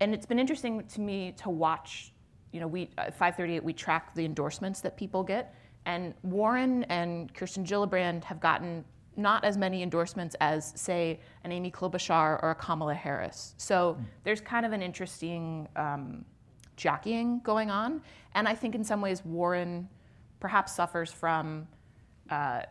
[0.00, 2.12] and it's been interesting to me to watch.
[2.52, 5.54] You know, we at 538 we track the endorsements that people get,
[5.86, 8.84] and Warren and Kirsten Gillibrand have gotten
[9.16, 13.54] not as many endorsements as, say, an Amy Klobuchar or a Kamala Harris.
[13.56, 16.24] So there's kind of an interesting um,
[16.76, 18.02] jockeying going on,
[18.34, 19.88] and I think in some ways Warren
[20.40, 21.66] perhaps suffers from
[22.30, 22.62] uh,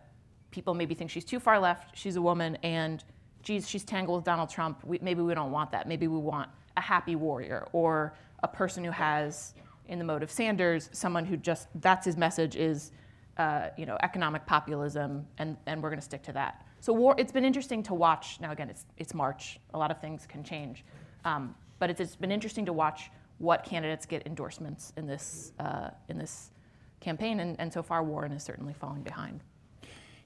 [0.51, 3.03] people maybe think she's too far left, she's a woman, and
[3.41, 4.83] geez, she's tangled with Donald Trump.
[4.83, 5.87] We, maybe we don't want that.
[5.87, 9.53] Maybe we want a happy warrior or a person who has,
[9.87, 12.91] in the mode of Sanders, someone who just that's his message is,
[13.37, 16.65] uh, you know, economic populism, and, and we're going to stick to that.
[16.79, 18.39] So war, it's been interesting to watch.
[18.39, 19.59] Now again, it's it's March.
[19.73, 20.85] A lot of things can change,
[21.23, 25.89] um, but it's, it's been interesting to watch what candidates get endorsements in this uh,
[26.09, 26.51] in this
[26.99, 29.41] campaign, and, and so far Warren is certainly falling behind.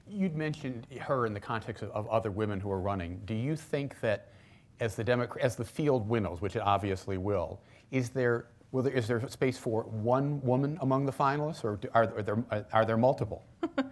[0.08, 3.20] You'd mentioned her in the context of, of other women who are running.
[3.26, 4.32] Do you think that
[4.80, 9.06] as the Democrat, as the field winnows, which it obviously will, is there, will is
[9.08, 13.44] there space for one woman among the finalists, or are, are there are there multiple?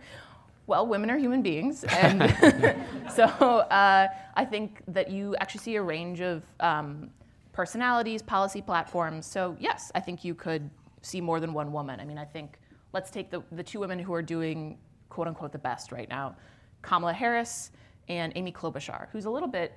[0.68, 2.20] Well, women are human beings, and
[3.16, 7.08] so uh, I think that you actually see a range of um,
[7.52, 9.24] personalities, policy platforms.
[9.24, 10.68] So yes, I think you could
[11.00, 12.00] see more than one woman.
[12.00, 12.58] I mean, I think
[12.92, 14.76] let's take the, the two women who are doing
[15.08, 16.36] quote unquote the best right now,
[16.82, 17.70] Kamala Harris
[18.08, 19.72] and Amy Klobuchar, who's a little bit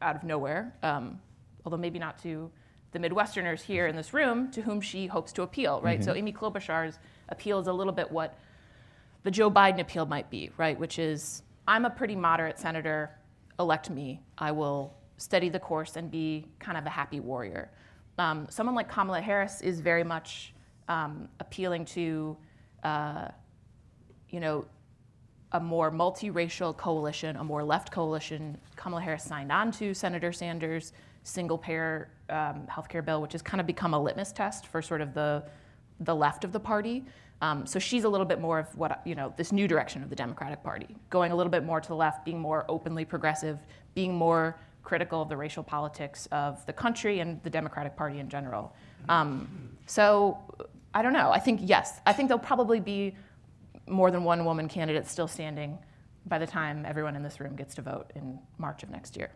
[0.00, 1.18] out of nowhere, um,
[1.64, 2.52] although maybe not to
[2.94, 6.02] the Midwesterners here in this room, to whom she hopes to appeal, right?
[6.02, 8.38] So Amy Klobuchar's appeal is a little bit what
[9.24, 10.78] the Joe Biden appeal might be, right?
[10.78, 13.10] Which is, I'm a pretty moderate senator,
[13.58, 14.22] elect me.
[14.38, 17.70] I will steady the course and be kind of a happy warrior.
[18.16, 20.54] Um, someone like Kamala Harris is very much
[20.88, 22.36] um, appealing to,
[22.84, 23.28] uh,
[24.30, 24.66] you know,
[25.50, 28.56] a more multiracial coalition, a more left coalition.
[28.76, 30.92] Kamala Harris signed on to Senator Sanders'
[31.24, 35.00] single payer um, healthcare bill, which has kind of become a litmus test for sort
[35.00, 35.42] of the,
[36.00, 37.04] the left of the party.
[37.42, 40.08] Um, so she's a little bit more of what, you know, this new direction of
[40.08, 43.58] the Democratic Party, going a little bit more to the left, being more openly progressive,
[43.94, 48.28] being more critical of the racial politics of the country and the Democratic Party in
[48.28, 48.74] general.
[49.08, 49.48] Um,
[49.86, 50.38] so
[50.94, 51.30] I don't know.
[51.32, 53.16] I think, yes, I think there'll probably be
[53.86, 55.78] more than one woman candidate still standing
[56.26, 59.30] by the time everyone in this room gets to vote in March of next year.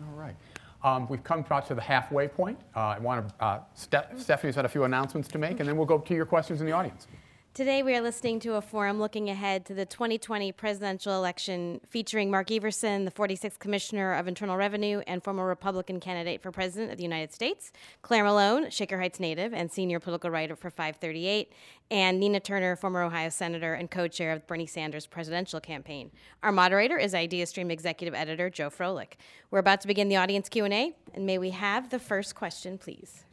[0.00, 0.34] All right.
[0.84, 2.58] Um, we've come to the halfway point.
[2.76, 5.78] Uh, I want to, uh, Ste- Stephanie's had a few announcements to make, and then
[5.78, 7.06] we'll go to your questions in the audience.
[7.54, 12.28] Today, we are listening to a forum looking ahead to the 2020 presidential election featuring
[12.28, 16.96] Mark Everson, the 46th Commissioner of Internal Revenue and former Republican candidate for President of
[16.96, 17.70] the United States,
[18.02, 21.52] Claire Malone, Shaker Heights native and senior political writer for 538,
[21.92, 26.10] and Nina Turner, former Ohio Senator and co chair of Bernie Sanders' presidential campaign.
[26.42, 29.12] Our moderator is IdeaStream Executive Editor Joe Frolik.
[29.52, 33.26] We're about to begin the audience Q&A, and may we have the first question, please?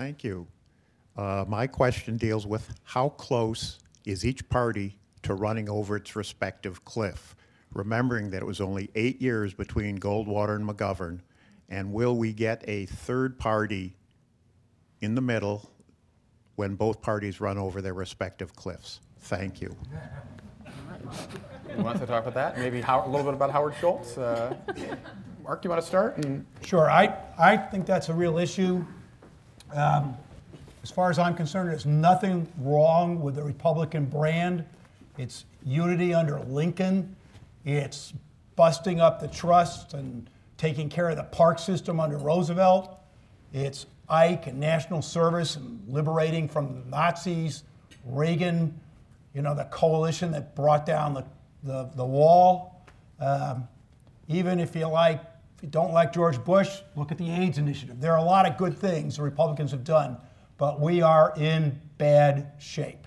[0.00, 0.46] Thank you.
[1.14, 6.86] Uh, my question deals with how close is each party to running over its respective
[6.86, 7.36] cliff?
[7.74, 11.20] Remembering that it was only eight years between Goldwater and McGovern,
[11.68, 13.94] and will we get a third party
[15.02, 15.70] in the middle
[16.56, 19.00] when both parties run over their respective cliffs?
[19.18, 19.76] Thank you.
[21.76, 22.58] You want to talk about that?
[22.58, 24.16] Maybe how, a little bit about Howard Schultz?
[24.16, 24.56] Uh,
[25.44, 26.16] Mark, do you want to start?
[26.24, 28.86] And Sure, I, I think that's a real issue.
[29.74, 30.16] Um,
[30.82, 34.64] as far as I'm concerned, there's nothing wrong with the Republican brand.
[35.18, 37.14] It's unity under Lincoln.
[37.64, 38.14] It's
[38.56, 42.98] busting up the trust and taking care of the park system under Roosevelt.
[43.52, 47.62] It's Ike and national service and liberating from the Nazis,
[48.04, 48.78] Reagan,
[49.34, 51.24] you know, the coalition that brought down the,
[51.62, 52.84] the, the wall.
[53.20, 53.68] Um,
[54.28, 55.20] even if you like,
[55.60, 58.00] if you don't like George Bush, look at the AIDS initiative.
[58.00, 60.16] There are a lot of good things the Republicans have done,
[60.56, 63.06] but we are in bad shape.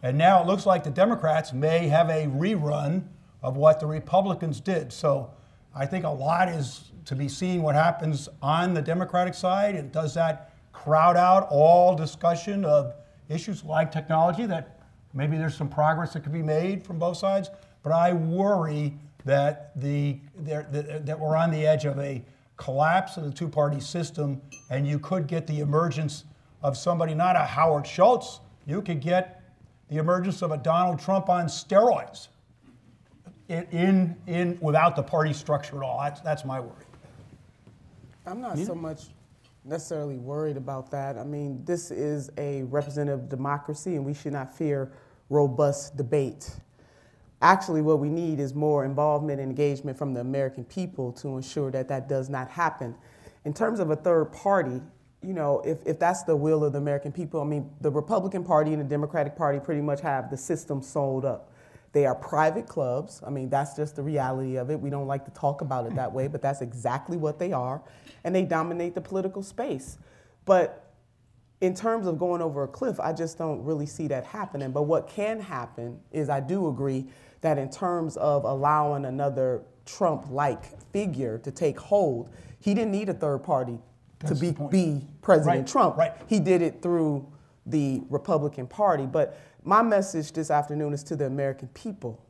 [0.00, 3.08] And now it looks like the Democrats may have a rerun
[3.42, 4.92] of what the Republicans did.
[4.92, 5.32] So
[5.74, 9.90] I think a lot is to be seen what happens on the Democratic side, and
[9.90, 12.94] does that crowd out all discussion of
[13.28, 14.82] issues like technology that
[15.14, 17.50] maybe there's some progress that could be made from both sides.
[17.82, 22.24] But I worry that the that, that we're on the edge of a
[22.56, 26.24] collapse of the two-party system, and you could get the emergence
[26.62, 28.40] of somebody, not a Howard Schultz.
[28.66, 29.42] You could get
[29.88, 32.28] the emergence of a Donald Trump on steroids
[33.48, 36.00] in, in, without the party structure at all.
[36.00, 36.86] That's, that's my worry.
[38.26, 39.06] I'm not so much
[39.64, 41.18] necessarily worried about that.
[41.18, 44.92] I mean, this is a representative democracy, and we should not fear
[45.28, 46.50] robust debate.
[47.42, 51.72] Actually, what we need is more involvement and engagement from the American people to ensure
[51.72, 52.94] that that does not happen.
[53.44, 54.80] In terms of a third party,
[55.22, 58.44] you know, if, if that's the will of the American people, I mean, the Republican
[58.44, 61.52] Party and the Democratic Party pretty much have the system sold up.
[61.92, 63.20] They are private clubs.
[63.26, 64.80] I mean, that's just the reality of it.
[64.80, 67.82] We don't like to talk about it that way, but that's exactly what they are.
[68.22, 69.98] And they dominate the political space.
[70.44, 70.92] But
[71.60, 74.72] in terms of going over a cliff, I just don't really see that happening.
[74.72, 77.06] But what can happen is I do agree
[77.42, 83.08] that in terms of allowing another Trump like figure to take hold, he didn't need
[83.08, 83.78] a third party
[84.20, 85.66] That's to be, be President right.
[85.66, 85.96] Trump.
[85.96, 86.12] Right.
[86.28, 87.26] He did it through
[87.66, 89.06] the Republican Party.
[89.06, 92.24] But my message this afternoon is to the American people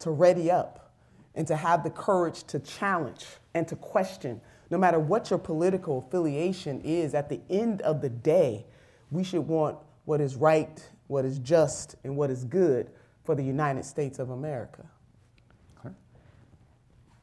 [0.00, 0.92] to ready up
[1.34, 4.40] and to have the courage to challenge and to question.
[4.70, 8.64] No matter what your political affiliation is, at the end of the day,
[9.10, 12.90] we should want what is right, what is just, and what is good
[13.24, 14.84] for the United States of America.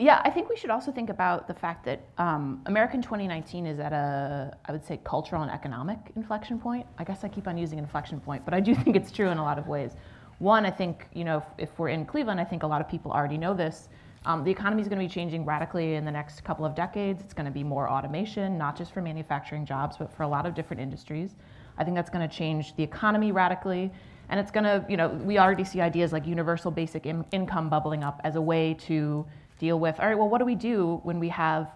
[0.02, 3.80] Yeah, I think we should also think about the fact that um, American 2019 is
[3.80, 6.88] at a, I would say, cultural and economic inflection point.
[6.98, 9.38] I guess I keep on using inflection point, but I do think it's true in
[9.38, 9.92] a lot of ways.
[10.40, 12.90] One, I think, you know, if, if we're in Cleveland, I think a lot of
[12.90, 13.90] people already know this.
[14.26, 17.22] Um, the economy is going to be changing radically in the next couple of decades.
[17.22, 20.48] It's going to be more automation, not just for manufacturing jobs, but for a lot
[20.48, 21.36] of different industries.
[21.78, 23.92] I think that's going to change the economy radically.
[24.32, 27.70] And it's going to, you know, we already see ideas like universal basic in- income
[27.70, 29.26] bubbling up as a way to
[29.60, 31.70] deal with, all right, well, what do we do when we have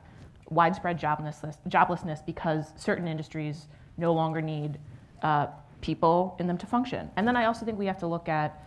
[0.49, 4.79] widespread joblessness, joblessness because certain industries no longer need
[5.21, 5.47] uh,
[5.81, 7.11] people in them to function?
[7.17, 8.63] And then I also think we have to look at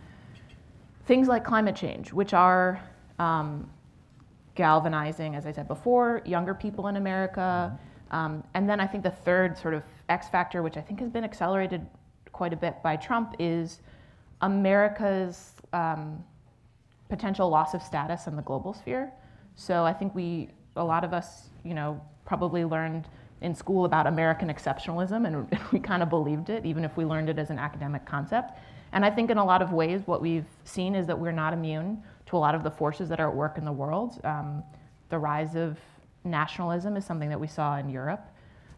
[1.07, 2.79] things like climate change, which are
[3.17, 3.67] um,
[4.53, 7.75] galvanizing, as I said before, younger people in America.
[8.11, 11.09] Um, and then I think the third sort of X factor, which I think has
[11.09, 11.87] been accelerated
[12.39, 13.81] quite a bit by Trump, is
[14.39, 16.23] America's um,
[17.09, 19.11] potential loss of status in the global sphere.
[19.55, 20.47] So I think we,
[20.77, 23.09] a lot of us, you know, probably learned
[23.41, 27.27] in school about American exceptionalism and we kind of believed it, even if we learned
[27.27, 28.57] it as an academic concept.
[28.93, 31.51] And I think in a lot of ways, what we've seen is that we're not
[31.51, 34.21] immune to a lot of the forces that are at work in the world.
[34.23, 34.63] Um,
[35.09, 35.77] the rise of
[36.23, 38.25] nationalism is something that we saw in Europe,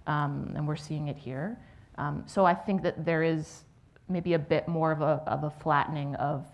[0.08, 1.60] um, and we're seeing it here.
[1.98, 3.64] Um, so I think that there is
[4.10, 6.46] maybe a bit more of a, of a flattening of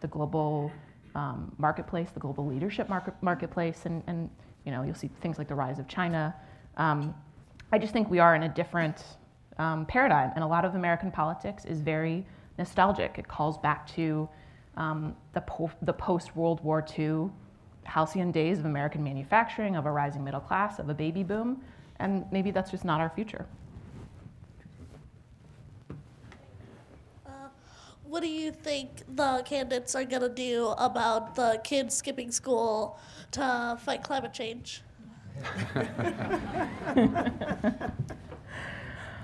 [0.00, 0.70] the global
[1.14, 4.30] um, marketplace, the global leadership market, marketplace, and, and
[4.64, 6.34] you know you'll see things like the rise of China.
[6.76, 7.14] Um,
[7.72, 9.02] I just think we are in a different
[9.58, 12.24] um, paradigm, and a lot of American politics is very
[12.56, 13.18] nostalgic.
[13.18, 14.28] It calls back to
[14.76, 17.30] um, the, po- the post World War II
[17.84, 21.62] halcyon days of American manufacturing, of a rising middle class, of a baby boom,
[21.98, 23.46] and maybe that's just not our future.
[28.08, 32.98] What do you think the candidates are going to do about the kids skipping school
[33.32, 34.82] to fight climate change?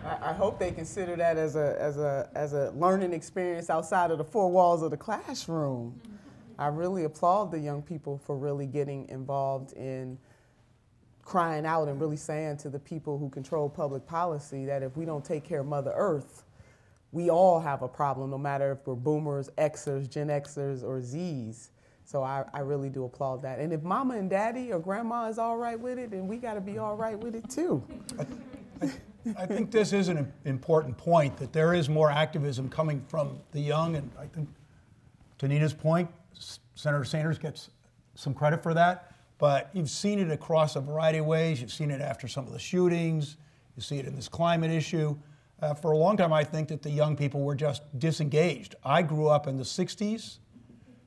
[0.05, 4.19] I hope they consider that as a, as, a, as a learning experience outside of
[4.19, 5.99] the four walls of the classroom.
[6.59, 10.19] I really applaud the young people for really getting involved in
[11.23, 15.07] crying out and really saying to the people who control public policy that if we
[15.07, 16.44] don't take care of Mother Earth,
[17.15, 21.69] we all have a problem, no matter if we're boomers, Xers, Gen Xers, or Zs.
[22.05, 23.61] So I, I really do applaud that.
[23.61, 26.55] And if mama and daddy or grandma is all right with it, then we got
[26.55, 27.83] to be all right with it too.
[29.39, 33.61] I think this is an important point that there is more activism coming from the
[33.61, 34.49] young, and I think
[35.39, 36.11] to Nina's point,
[36.75, 37.71] Senator Sanders gets
[38.17, 39.15] some credit for that.
[39.39, 41.61] But you've seen it across a variety of ways.
[41.61, 43.37] You've seen it after some of the shootings.
[43.77, 45.17] You see it in this climate issue.
[45.65, 48.75] Uh, for a long time, I think that the young people were just disengaged.
[48.85, 50.37] I grew up in the 60s,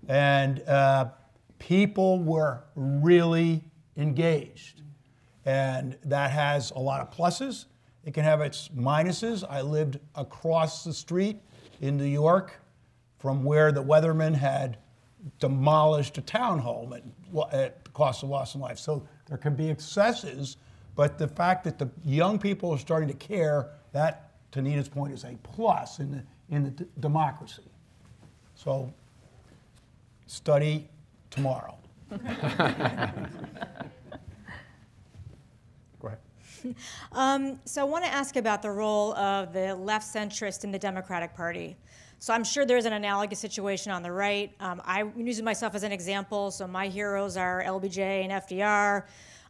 [0.07, 1.09] and uh,
[1.59, 3.63] people were really
[3.97, 4.81] engaged.
[5.45, 7.65] And that has a lot of pluses.
[8.03, 9.45] It can have its minuses.
[9.47, 11.39] I lived across the street
[11.79, 12.59] in New York
[13.19, 14.79] from where the Weathermen had
[15.39, 18.79] demolished a townhome at, at the cost of loss of life.
[18.79, 20.57] So there can be excesses,
[20.95, 25.13] but the fact that the young people are starting to care, that, to Nina's point,
[25.13, 27.63] is a plus in the, in the democracy.
[28.55, 28.91] So
[30.25, 30.89] study
[31.29, 31.77] tomorrow.
[32.09, 32.17] Go
[36.07, 36.75] ahead.
[37.11, 40.79] Um, so I want to ask about the role of the left centrist in the
[40.79, 41.77] Democratic Party.
[42.19, 44.51] So I'm sure there's an analogous situation on the right.
[44.59, 46.49] Um, I'm using myself as an example.
[46.49, 49.03] So my heroes are LBJ and FDR.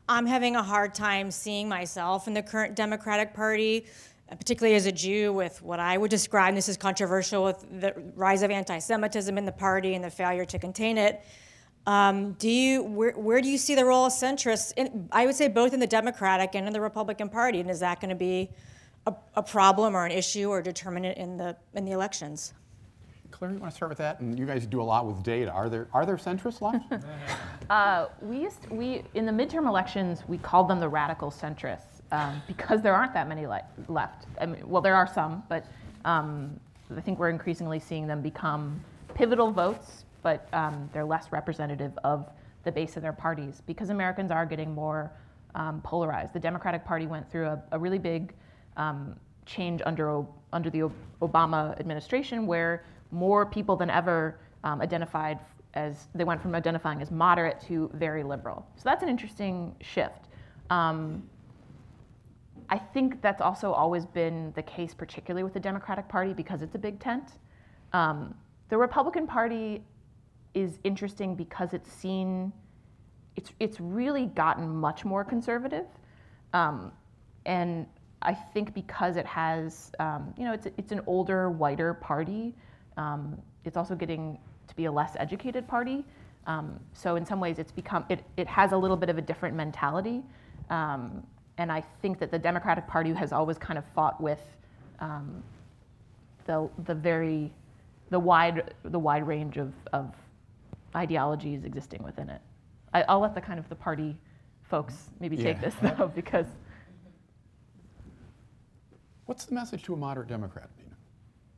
[0.10, 3.86] I'm having a hard time seeing myself in the current Democratic Party,
[4.30, 7.94] particularly as a Jew, with what I would describe, and this is controversial, with the
[8.16, 11.24] rise of anti Semitism in the party and the failure to contain it.
[11.86, 14.74] Um, do you where, where do you see the role of centrists?
[14.76, 17.80] In, I would say both in the Democratic and in the Republican Party, and is
[17.80, 18.50] that going to be
[19.06, 22.54] a, a, problem or an issue or determinant in the in the elections?
[23.32, 24.20] Claire, you want to start with that?
[24.20, 25.50] And you guys do a lot with data.
[25.50, 27.06] Are there are there centrists left?
[27.70, 32.42] uh, we used we in the midterm elections we called them the radical centrists um,
[32.48, 34.26] because there aren't that many le- left.
[34.40, 35.66] I mean, well, there are some, but
[36.06, 36.60] um,
[36.96, 38.80] I think we're increasingly seeing them become
[39.14, 42.30] pivotal votes but um, they're less representative of
[42.66, 45.10] the base of their parties because Americans are getting more
[45.56, 46.34] um, polarized.
[46.34, 48.34] The Democratic Party went through a, a really big
[48.76, 50.90] um, change under, under the
[51.22, 55.40] Obama administration where more people than ever um, identified
[55.76, 58.68] as, they went from identifying as moderate to very liberal.
[58.76, 60.28] So that's an interesting shift.
[60.70, 61.24] Um,
[62.70, 66.76] I think that's also always been the case, particularly with the Democratic Party, because it's
[66.76, 67.32] a big tent.
[67.94, 68.36] Um,
[68.70, 69.84] the Republican Party
[70.54, 72.52] is interesting because it's seen,
[73.36, 75.86] it's, it's really gotten much more conservative.
[76.54, 76.92] Um,
[77.46, 77.88] and
[78.22, 82.54] I think because it has, um, you know, it's, it's an older, whiter party.
[82.98, 86.04] Um, it's also getting to be a less educated party.
[86.48, 89.22] Um, so in some ways, it's become, it, it has a little bit of a
[89.22, 90.24] different mentality.
[90.70, 91.24] Um,
[91.58, 94.42] and I think that the Democratic Party has always kind of fought with
[95.00, 95.44] um,
[96.46, 97.52] the, the very,
[98.10, 100.14] the wide, the wide range of, of
[100.96, 102.42] ideologies existing within it.
[102.94, 104.16] I, will let the kind of the party
[104.64, 106.46] folks maybe take this though, because.
[109.26, 110.96] What's the message to a moderate Democrat, Nina?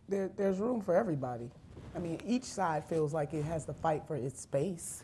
[0.07, 1.51] There, there's room for everybody.
[1.95, 5.03] I mean, each side feels like it has to fight for its space.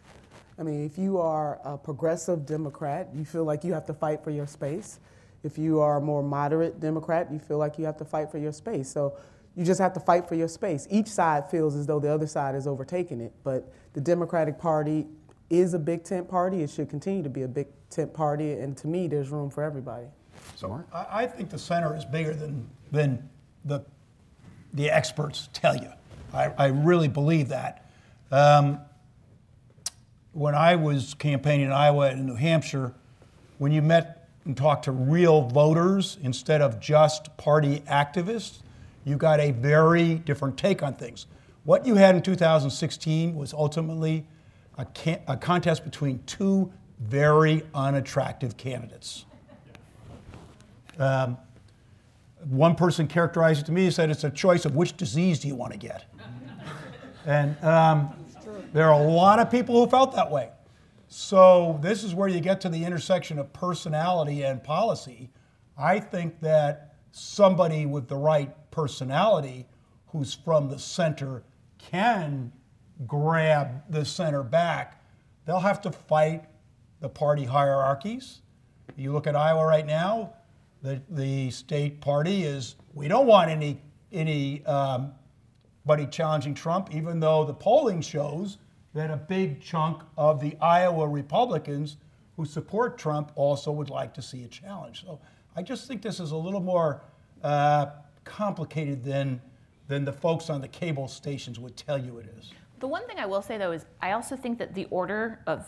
[0.58, 4.24] I mean, if you are a progressive Democrat, you feel like you have to fight
[4.24, 5.00] for your space.
[5.44, 8.38] If you are a more moderate Democrat, you feel like you have to fight for
[8.38, 8.90] your space.
[8.90, 9.18] So
[9.56, 10.88] you just have to fight for your space.
[10.90, 15.06] Each side feels as though the other side is overtaking it, but the Democratic Party
[15.50, 16.64] is a big tent party.
[16.64, 19.64] It should continue to be a big tent party, and to me, there's room for
[19.64, 20.08] everybody.
[20.56, 23.30] So I, I think the center is bigger than than
[23.64, 23.82] the
[24.74, 25.90] the experts tell you.
[26.34, 27.90] I, I really believe that.
[28.32, 28.80] Um,
[30.36, 32.94] when I was campaigning in Iowa and New Hampshire,
[33.58, 38.60] when you met and talked to real voters instead of just party activists,
[39.06, 41.28] you got a very different take on things.
[41.64, 44.28] What you had in 2016 was ultimately
[44.78, 49.26] a, can- a contest between two very unattractive candidates.
[51.00, 51.38] Um,
[52.50, 55.48] one person characterized it to me and said it's a choice of which disease do
[55.48, 56.04] you want to get.
[57.26, 58.14] and um,
[58.76, 60.50] there are a lot of people who felt that way.
[61.08, 65.30] So this is where you get to the intersection of personality and policy.
[65.78, 69.66] I think that somebody with the right personality
[70.08, 71.44] who's from the center
[71.78, 72.52] can
[73.08, 75.02] grab the center back.
[75.46, 76.44] They'll have to fight
[77.00, 78.42] the party hierarchies.
[78.98, 80.34] You look at Iowa right now,
[80.82, 83.80] the, the state party is, we don't want any,
[84.12, 85.14] any um,
[85.86, 88.58] buddy challenging Trump, even though the polling shows
[88.96, 91.98] that a big chunk of the Iowa Republicans
[92.38, 95.04] who support Trump also would like to see a challenge.
[95.06, 95.20] So
[95.56, 97.02] I just think this is a little more
[97.44, 97.88] uh,
[98.24, 99.42] complicated than,
[99.90, 102.52] than the folks on the cable stations would tell you it is.
[102.80, 105.68] The one thing I will say, though, is I also think that the order of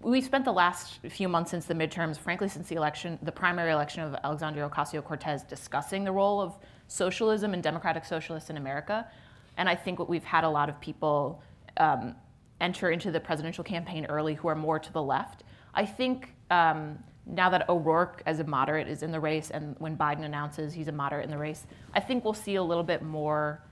[0.00, 3.72] we spent the last few months since the midterms, frankly, since the election, the primary
[3.72, 9.08] election of Alexandria Ocasio Cortez, discussing the role of socialism and democratic socialists in America.
[9.56, 11.42] And I think what we've had a lot of people
[11.76, 12.14] um,
[12.60, 15.44] enter into the presidential campaign early who are more to the left.
[15.74, 19.96] I think um, now that O'Rourke, as a moderate, is in the race, and when
[19.96, 23.02] Biden announces he's a moderate in the race, I think we'll see a little bit
[23.02, 23.62] more,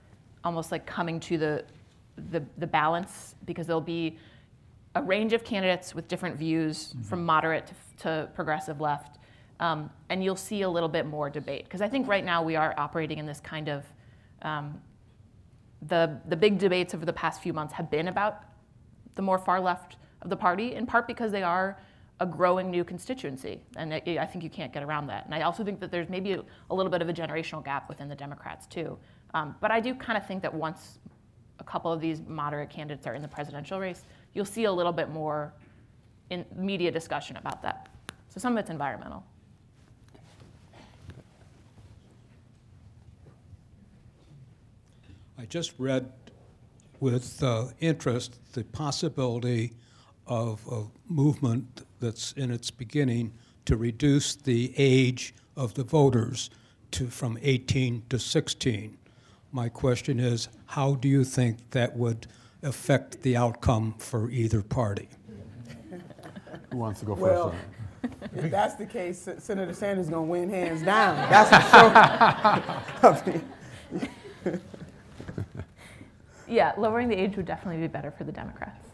[0.42, 1.64] almost like coming to the
[2.30, 4.18] the, the balance because there'll be
[4.94, 7.02] a range of candidates with different views mm-hmm.
[7.02, 9.18] from moderate to, to progressive left.
[9.60, 12.56] Um, and you'll see a little bit more debate because I think right now we
[12.56, 13.84] are operating in this kind of
[14.42, 14.80] um,
[15.88, 18.42] the the big debates over the past few months have been about
[19.14, 21.78] the more far left of the party, in part because they are
[22.20, 25.24] a growing new constituency, and it, I think you can't get around that.
[25.24, 27.88] And I also think that there's maybe a, a little bit of a generational gap
[27.88, 28.96] within the Democrats too.
[29.34, 31.00] Um, but I do kind of think that once
[31.58, 34.92] a couple of these moderate candidates are in the presidential race, you'll see a little
[34.92, 35.52] bit more
[36.30, 37.88] in media discussion about that.
[38.28, 39.24] So some of it's environmental.
[45.36, 46.12] I just read
[47.00, 49.72] with uh, interest the possibility
[50.26, 53.32] of a movement that's in its beginning
[53.66, 56.50] to reduce the age of the voters
[56.92, 58.96] to from 18 to 16.
[59.50, 62.26] My question is, how do you think that would
[62.62, 65.08] affect the outcome for either party?
[66.70, 67.54] Who wants to go well,
[68.02, 68.14] first?
[68.36, 71.16] if that's the case, Senator Sanders is going to win hands down.
[71.30, 71.50] That's
[73.10, 73.42] for sure.
[76.54, 78.88] yeah, lowering the age would definitely be better for the Democrats.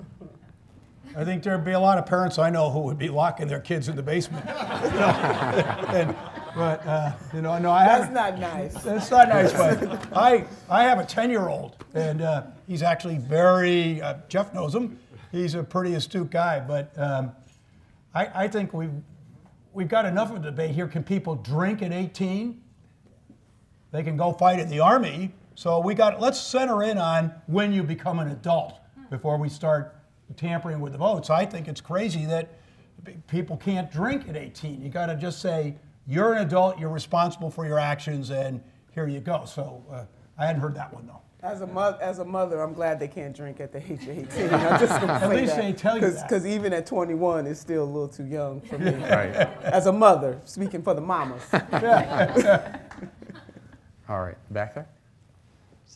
[1.16, 3.60] I think there'd be a lot of parents I know who would be locking their
[3.60, 4.46] kids in the basement.
[4.48, 6.16] and,
[6.54, 8.74] but uh, you know, no, I That's not nice.
[8.82, 9.52] That's not nice.
[9.52, 14.00] But I, I have a ten-year-old, and uh, he's actually very.
[14.00, 14.98] Uh, Jeff knows him.
[15.32, 16.60] He's a pretty astute guy.
[16.60, 17.32] But um,
[18.14, 18.94] I, I think we've
[19.72, 20.86] we've got enough of a debate here.
[20.86, 22.60] Can people drink at 18?
[23.92, 25.32] They can go fight in the army.
[25.60, 26.22] So we got.
[26.22, 28.78] Let's center in on when you become an adult
[29.10, 29.94] before we start
[30.34, 31.28] tampering with the votes.
[31.28, 32.54] I think it's crazy that
[33.26, 34.80] people can't drink at 18.
[34.80, 38.62] You got to just say you're an adult, you're responsible for your actions, and
[38.94, 39.44] here you go.
[39.44, 40.04] So uh,
[40.38, 41.20] I hadn't heard that one though.
[41.42, 44.18] As a mother, as a mother, I'm glad they can't drink at the age of
[44.18, 44.54] 18.
[44.54, 45.62] I'm just at least that.
[45.62, 46.26] they tell you that.
[46.26, 48.92] Because even at 21, it's still a little too young for me.
[49.10, 49.34] right.
[49.62, 51.42] As a mother, speaking for the mamas.
[54.08, 54.88] All right, back there.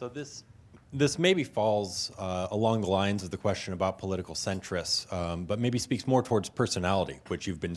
[0.04, 0.44] So this
[0.92, 5.58] this maybe falls uh, along the lines of the question about political centrists, um, but
[5.58, 7.74] maybe speaks more towards personality, which you've been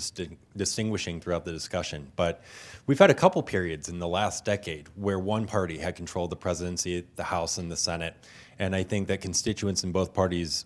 [0.58, 2.12] distinguishing throughout the discussion.
[2.18, 2.44] But
[2.86, 6.36] we've had a couple periods in the last decade where one party had controlled the
[6.36, 8.14] presidency, the House, and the Senate.
[8.60, 10.66] And I think that constituents in both parties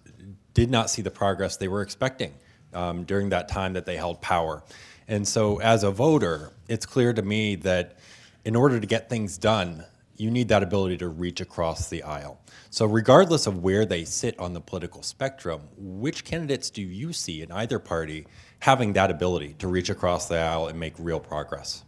[0.55, 2.33] did not see the progress they were expecting
[2.73, 4.63] um, during that time that they held power.
[5.07, 7.99] And so, as a voter, it's clear to me that
[8.43, 9.85] in order to get things done,
[10.21, 12.39] you need that ability to reach across the aisle.
[12.69, 17.41] So, regardless of where they sit on the political spectrum, which candidates do you see
[17.41, 18.27] in either party
[18.59, 21.83] having that ability to reach across the aisle and make real progress?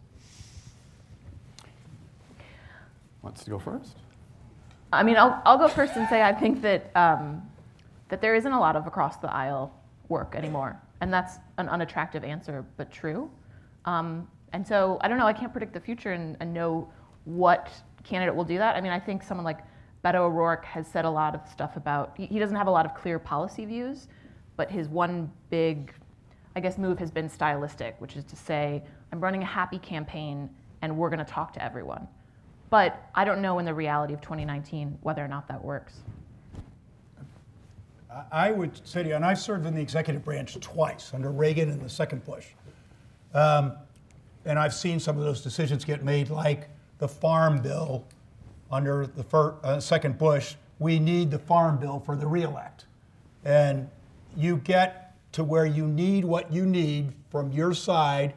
[3.22, 3.96] Wants to go first?
[4.92, 7.40] I mean, I'll, I'll go first and say I think that, um,
[8.08, 9.72] that there isn't a lot of across the aisle
[10.08, 10.80] work anymore.
[11.00, 13.30] And that's an unattractive answer, but true.
[13.84, 16.88] Um, and so I don't know, I can't predict the future and, and know
[17.24, 17.70] what
[18.04, 18.76] candidate will do that.
[18.76, 19.58] I mean, I think someone like
[20.04, 22.94] Beto O'Rourke has said a lot of stuff about, he doesn't have a lot of
[22.94, 24.08] clear policy views,
[24.56, 25.92] but his one big,
[26.54, 30.50] I guess, move has been stylistic, which is to say, I'm running a happy campaign
[30.82, 32.06] and we're going to talk to everyone.
[32.68, 36.02] But I don't know in the reality of 2019 whether or not that works.
[38.30, 41.70] I would say to you, and I served in the executive branch twice under Reagan
[41.70, 42.46] and the second Bush.
[43.32, 43.72] Um,
[44.44, 46.68] and I've seen some of those decisions get made, like
[46.98, 48.04] the Farm Bill
[48.70, 50.54] under the first, uh, second Bush.
[50.78, 52.86] We need the Farm Bill for the reelect.
[53.44, 53.88] And
[54.36, 58.34] you get to where you need what you need from your side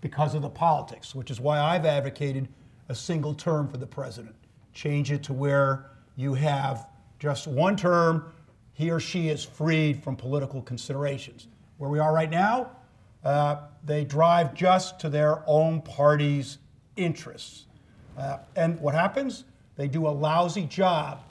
[0.00, 2.48] because of the politics, which is why I've advocated
[2.88, 4.34] a single term for the president.
[4.72, 6.88] Change it to where you have
[7.18, 8.32] just one term,
[8.74, 11.48] he or she is freed from political considerations.
[11.78, 12.70] Where we are right now,
[13.24, 16.58] uh, they drive just to their own party's
[16.96, 17.65] interests.
[18.16, 19.44] Uh, and what happens?
[19.76, 21.22] They do a lousy job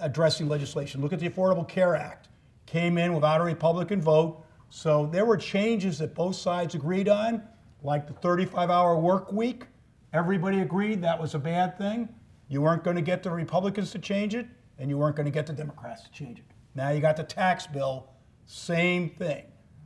[0.00, 1.00] addressing legislation.
[1.00, 2.28] Look at the Affordable Care Act.
[2.66, 4.44] Came in without a Republican vote.
[4.70, 7.42] So there were changes that both sides agreed on,
[7.82, 9.64] like the 35 hour work week.
[10.12, 12.08] Everybody agreed that was a bad thing.
[12.48, 14.46] You weren't going to get the Republicans to change it,
[14.78, 16.44] and you weren't going to get the Democrats to change it.
[16.74, 18.08] Now you got the tax bill,
[18.46, 19.44] same thing.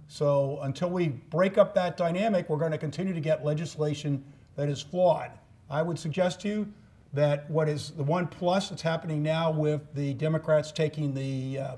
[0.09, 4.25] So until we break up that dynamic, we're going to continue to get legislation
[4.57, 5.31] that is flawed.
[5.71, 6.73] I would suggest to you
[7.13, 11.77] that what is the one plus that's happening now with the Democrats taking the uh,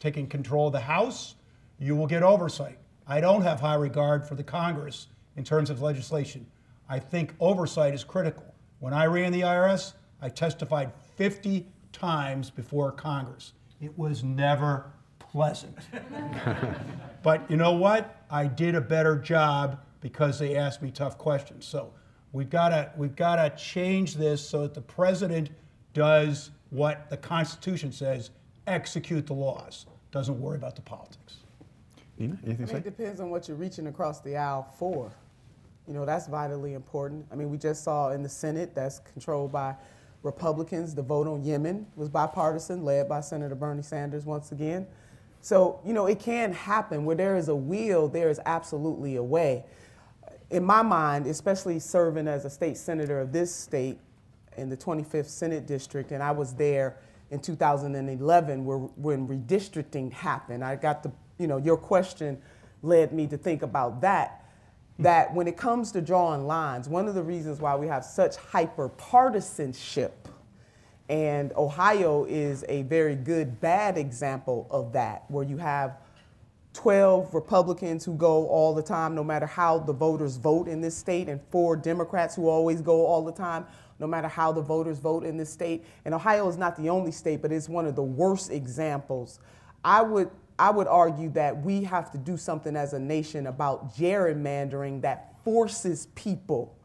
[0.00, 1.34] taking control of the House,
[1.78, 2.78] you will get oversight.
[3.06, 6.46] I don't have high regard for the Congress in terms of legislation.
[6.88, 8.54] I think oversight is critical.
[8.80, 13.52] When I ran the IRS, I testified 50 times before Congress.
[13.80, 15.76] It was never pleasant.
[17.22, 18.24] but you know what?
[18.30, 21.66] I did a better job because they asked me tough questions.
[21.66, 21.92] So
[22.36, 25.48] we've got to we've got to change this so that the president
[25.94, 28.30] does what the Constitution says:
[28.66, 29.86] execute the laws.
[30.12, 31.38] Doesn't worry about the politics.
[32.18, 32.78] Nina, anything to say?
[32.78, 35.10] It depends on what you're reaching across the aisle for.
[35.88, 37.26] You know, that's vitally important.
[37.32, 39.74] I mean, we just saw in the Senate that's controlled by
[40.22, 44.86] Republicans, the vote on Yemen was bipartisan, led by Senator Bernie Sanders once again.
[45.40, 47.04] So, you know, it can happen.
[47.04, 49.64] Where there is a will, there is absolutely a way.
[50.50, 53.98] In my mind, especially serving as a state senator of this state
[54.56, 56.96] in the 25th Senate District, and I was there
[57.30, 60.64] in 2011 where, when redistricting happened.
[60.64, 62.40] I got the, you know, your question
[62.82, 64.46] led me to think about that
[64.98, 68.36] that when it comes to drawing lines, one of the reasons why we have such
[68.36, 70.28] hyper partisanship,
[71.08, 75.98] and Ohio is a very good bad example of that, where you have
[76.76, 80.94] 12 Republicans who go all the time, no matter how the voters vote in this
[80.94, 83.64] state, and four Democrats who always go all the time,
[83.98, 85.86] no matter how the voters vote in this state.
[86.04, 89.40] And Ohio is not the only state, but it's one of the worst examples.
[89.82, 93.94] I would I would argue that we have to do something as a nation about
[93.94, 96.76] gerrymandering that forces people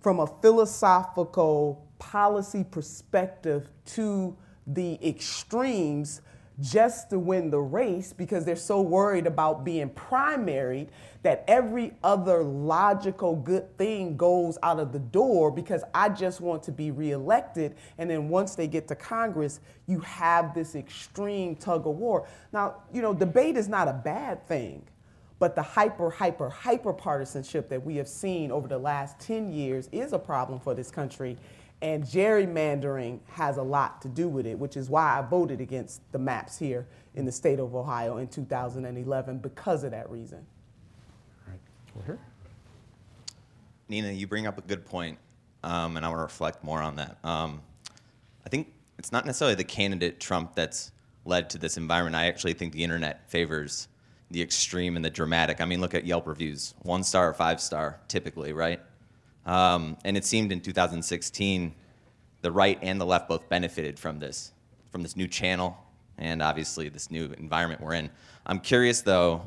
[0.00, 6.22] from a philosophical policy perspective to the extremes
[6.60, 10.88] just to win the race because they're so worried about being primaried
[11.22, 16.62] that every other logical good thing goes out of the door because I just want
[16.64, 17.74] to be reelected.
[17.98, 22.28] And then once they get to Congress, you have this extreme tug of war.
[22.52, 24.84] Now, you know, debate is not a bad thing.
[25.40, 29.88] But the hyper, hyper, hyper partisanship that we have seen over the last 10 years
[29.90, 31.36] is a problem for this country.
[31.82, 36.00] And gerrymandering has a lot to do with it, which is why I voted against
[36.12, 40.46] the maps here in the state of Ohio in 2011 because of that reason.
[41.46, 41.60] All right,
[41.96, 42.18] over here.
[43.88, 45.18] Nina, you bring up a good point,
[45.62, 47.18] um, and I want to reflect more on that.
[47.22, 47.60] Um,
[48.46, 50.90] I think it's not necessarily the candidate Trump that's
[51.26, 52.16] led to this environment.
[52.16, 53.88] I actually think the internet favors
[54.30, 55.60] the extreme and the dramatic.
[55.60, 58.80] I mean, look at Yelp reviews one star or five star, typically, right?
[59.46, 61.74] Um, and it seemed in 2016,
[62.42, 64.52] the right and the left both benefited from this,
[64.90, 65.76] from this new channel,
[66.18, 68.10] and obviously this new environment we're in.
[68.46, 69.42] I'm curious though,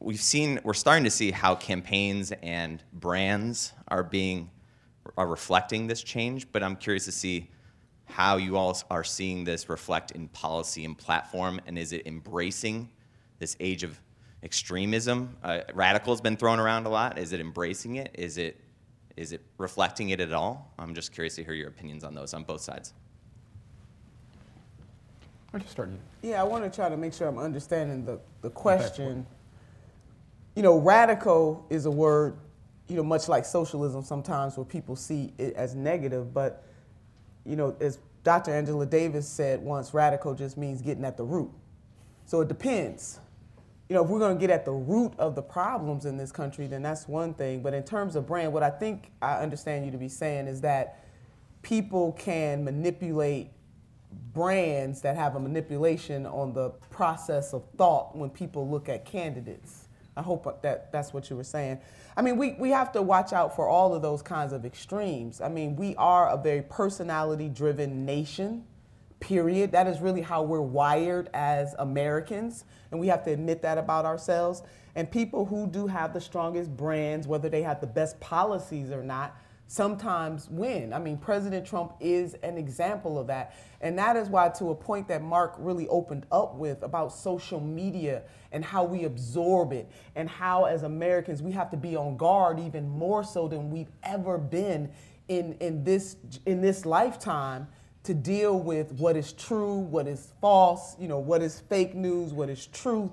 [0.00, 4.50] we've seen, we're starting to see how campaigns and brands are being,
[5.16, 7.50] are reflecting this change, but I'm curious to see
[8.06, 12.90] how you all are seeing this reflect in policy and platform, and is it embracing
[13.38, 13.98] this age of
[14.42, 15.36] extremism?
[15.42, 17.18] Uh, radical has been thrown around a lot.
[17.18, 18.10] Is it embracing it?
[18.14, 18.60] Is it
[19.16, 20.72] is it reflecting it at all?
[20.78, 22.92] I'm just curious to hear your opinions on those on both sides.
[25.52, 25.90] I'll just start.
[26.22, 29.24] Yeah, I want to try to make sure I'm understanding the, the question.
[30.56, 32.36] You know, radical is a word,
[32.88, 36.64] you know, much like socialism sometimes where people see it as negative, but,
[37.44, 38.52] you know, as Dr.
[38.52, 41.50] Angela Davis said once, radical just means getting at the root.
[42.26, 43.20] So it depends
[43.88, 46.32] you know, if we're going to get at the root of the problems in this
[46.32, 47.62] country, then that's one thing.
[47.62, 50.62] But in terms of brand, what I think I understand you to be saying is
[50.62, 51.04] that
[51.62, 53.50] people can manipulate
[54.32, 59.88] brands that have a manipulation on the process of thought when people look at candidates.
[60.16, 61.80] I hope that that's what you were saying.
[62.16, 65.40] I mean, we, we have to watch out for all of those kinds of extremes.
[65.40, 68.64] I mean, we are a very personality driven nation
[69.20, 69.72] period.
[69.72, 74.04] That is really how we're wired as Americans, and we have to admit that about
[74.04, 74.62] ourselves.
[74.94, 79.02] And people who do have the strongest brands, whether they have the best policies or
[79.02, 79.36] not,
[79.66, 80.92] sometimes win.
[80.92, 83.56] I mean, President Trump is an example of that.
[83.80, 87.60] And that is why, to a point that Mark really opened up with about social
[87.60, 92.16] media and how we absorb it, and how as Americans we have to be on
[92.16, 94.90] guard even more so than we've ever been
[95.28, 97.66] in, in, this, in this lifetime
[98.04, 102.32] to deal with what is true, what is false, you know, what is fake news,
[102.32, 103.10] what is truth,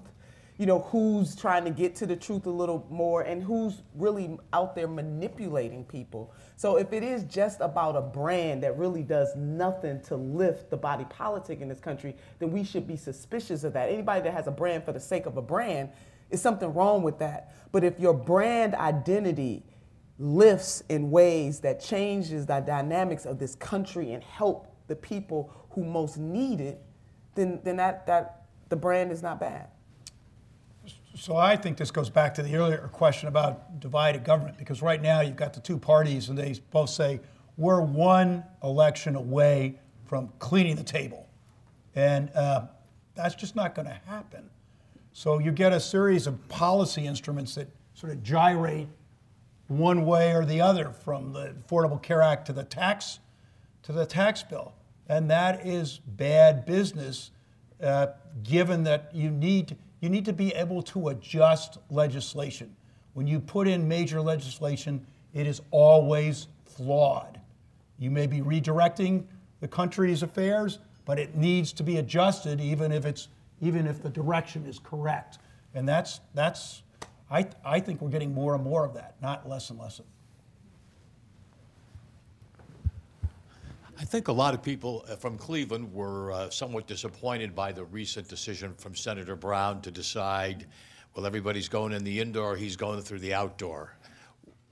[0.58, 4.38] you know, who's trying to get to the truth a little more and who's really
[4.52, 6.34] out there manipulating people.
[6.58, 10.78] So if it is just about a brand that really does nothing to lift the
[10.78, 13.89] body politic in this country, then we should be suspicious of that.
[13.89, 15.89] Anybody that has a brand for the sake of a brand
[16.30, 17.56] is something wrong with that.
[17.72, 19.64] But if your brand identity
[20.20, 25.86] lifts in ways that changes the dynamics of this country and help the people who
[25.86, 26.82] most need it,
[27.36, 29.70] then, then that, that, the brand is not bad.
[31.16, 35.02] So I think this goes back to the earlier question about divided government, because right
[35.02, 37.22] now you've got the two parties, and they both say
[37.56, 41.26] we're one election away from cleaning the table,
[41.96, 42.64] and uh,
[43.16, 44.50] that's just not going to happen.
[45.14, 48.89] So you get a series of policy instruments that sort of gyrate
[49.70, 53.20] one way or the other, from the Affordable Care Act to the tax
[53.84, 54.74] to the tax bill,
[55.12, 57.32] and that is bad business,
[57.84, 58.07] uh,
[58.43, 62.74] given that you need you need to be able to adjust legislation.
[63.14, 67.39] When you put in major legislation, it is always flawed.
[67.99, 69.26] You may be redirecting
[69.59, 73.28] the country's affairs, but it needs to be adjusted even if it's
[73.59, 75.39] even if the direction is correct.
[75.76, 76.84] And that's that's
[77.30, 80.05] I, I think we're getting more and more of that, not less and less of
[84.02, 87.84] I think a lot of people uh, from Cleveland were uh, somewhat disappointed by the
[87.84, 90.66] recent decision from Senator Brown to decide,
[91.14, 93.95] well, everybody's going in the indoor, he's going through the outdoor.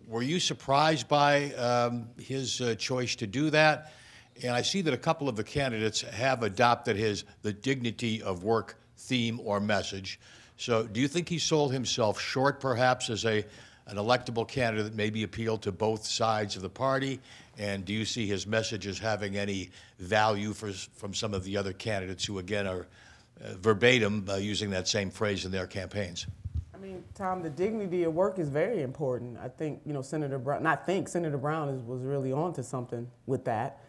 [0.07, 3.93] Were you surprised by um, his uh, choice to do that?
[4.41, 8.43] And I see that a couple of the candidates have adopted his the dignity of
[8.43, 10.19] work theme or message.
[10.57, 13.45] So, do you think he sold himself short, perhaps, as a
[13.89, 17.19] an electable candidate that maybe appealed to both sides of the party?
[17.57, 21.57] And do you see his message as having any value for, from some of the
[21.57, 22.87] other candidates who, again, are
[23.43, 26.27] uh, verbatim uh, using that same phrase in their campaigns?
[26.73, 29.37] I mean, Tom, the dignity of work is very important.
[29.39, 33.09] I think, you know, Senator Brown, not think, Senator Brown is, was really onto something
[33.25, 33.83] with that.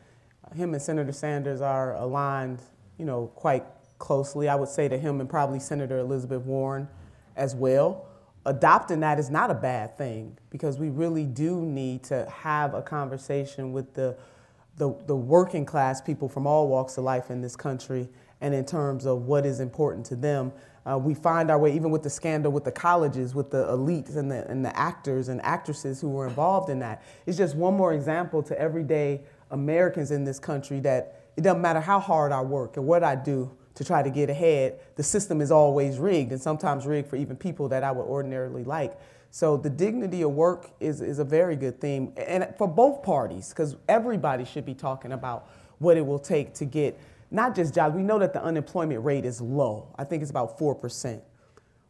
[0.45, 2.61] Uh, him and Senator Sanders are aligned,
[2.99, 3.65] you know, quite
[3.99, 4.49] closely.
[4.49, 6.89] I would say to him and probably Senator Elizabeth Warren
[7.37, 8.10] as well
[8.51, 12.83] adopting that is not a bad thing because we really do need to have a
[12.83, 14.17] conversation with the,
[14.77, 18.09] the, the, working class people from all walks of life in this country
[18.41, 20.51] and in terms of what is important to them.
[20.85, 24.17] Uh, we find our way, even with the scandal with the colleges, with the elites
[24.17, 27.05] and the, and the actors and actresses who were involved in that.
[27.27, 29.21] It's just one more example to everyday
[29.53, 33.15] Americans in this country that it doesn't matter how hard I work and what I
[33.15, 37.17] do, to try to get ahead, the system is always rigged and sometimes rigged for
[37.17, 39.01] even people that I would ordinarily like.
[39.31, 43.49] So the dignity of work is, is a very good theme, and for both parties,
[43.49, 47.01] because everybody should be talking about what it will take to get
[47.31, 47.97] not just jobs.
[47.97, 49.95] We know that the unemployment rate is low.
[49.97, 51.23] I think it's about 4%.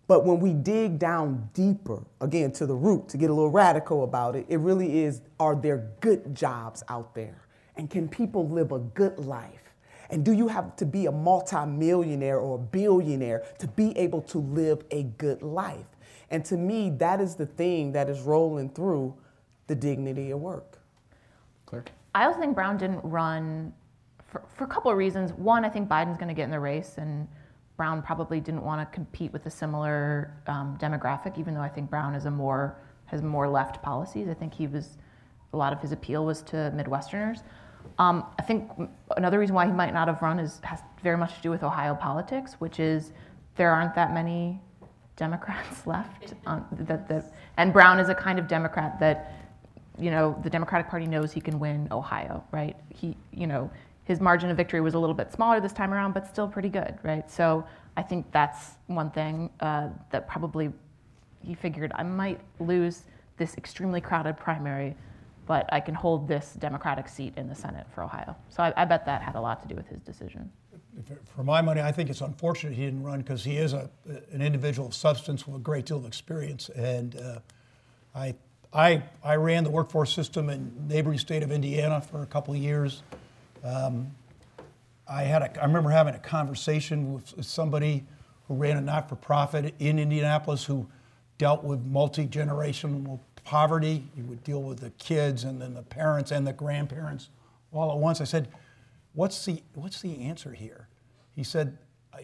[0.06, 4.04] But when we dig down deeper, again, to the root, to get a little radical
[4.04, 7.48] about it, it really is are there good jobs out there?
[7.76, 9.69] And can people live a good life?
[10.10, 14.38] And do you have to be a multimillionaire or a billionaire to be able to
[14.38, 15.86] live a good life?
[16.30, 19.14] And to me, that is the thing that is rolling through
[19.66, 20.78] the dignity of work.
[21.66, 21.84] Claire?
[22.14, 23.72] I also think Brown didn't run
[24.26, 25.32] for, for a couple of reasons.
[25.32, 27.28] One, I think Biden's going to get in the race, and
[27.76, 31.88] Brown probably didn't want to compete with a similar um, demographic, even though I think
[31.88, 34.28] Brown is a more has more left policies.
[34.28, 34.98] I think he was
[35.52, 37.42] a lot of his appeal was to Midwesterners.
[37.98, 38.70] Um, I think
[39.16, 41.62] another reason why he might not have run is has very much to do with
[41.62, 43.12] Ohio politics, which is
[43.56, 44.60] there aren't that many
[45.16, 46.34] Democrats left.
[46.46, 49.34] Um, that, that, and Brown is a kind of Democrat that,
[49.98, 52.76] you know, the Democratic Party knows he can win Ohio, right?
[52.88, 53.70] He, you know,
[54.04, 56.70] his margin of victory was a little bit smaller this time around, but still pretty
[56.70, 57.30] good, right?
[57.30, 57.66] So
[57.96, 60.72] I think that's one thing uh, that probably
[61.42, 63.02] he figured I might lose
[63.36, 64.96] this extremely crowded primary
[65.50, 68.36] but I can hold this Democratic seat in the Senate for Ohio.
[68.50, 70.48] So I, I bet that had a lot to do with his decision.
[71.34, 73.90] For my money, I think it's unfortunate he didn't run because he is a,
[74.30, 76.68] an individual of substance with a great deal of experience.
[76.68, 77.40] And uh,
[78.14, 78.36] I,
[78.72, 82.60] I, I ran the workforce system in neighboring state of Indiana for a couple of
[82.60, 83.02] years.
[83.64, 84.12] Um,
[85.08, 88.04] I, had a, I remember having a conversation with somebody
[88.46, 90.86] who ran a not for profit in Indianapolis who
[91.40, 94.04] dealt with multi generational poverty.
[94.14, 97.30] You would deal with the kids and then the parents and the grandparents
[97.72, 98.20] all at once.
[98.20, 98.48] I said,
[99.14, 100.88] what's the, what's the answer here?
[101.34, 101.78] He said,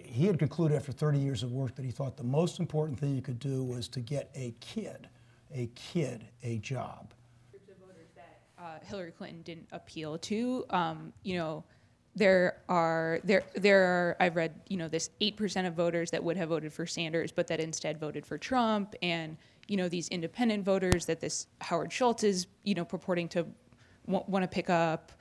[0.04, 3.14] he had concluded after 30 years of work that he thought the most important thing
[3.14, 5.08] you could do was to get a kid,
[5.50, 7.14] a kid, a job.
[7.50, 11.64] Groups of voters that uh, Hillary Clinton didn't appeal to, um, you know,
[12.16, 16.24] there are there there are I've read you know this eight percent of voters that
[16.24, 19.36] would have voted for Sanders, but that instead voted for Trump, and
[19.68, 23.46] you know these independent voters that this Howard Schultz is you know purporting to
[24.06, 25.12] w- want to pick up,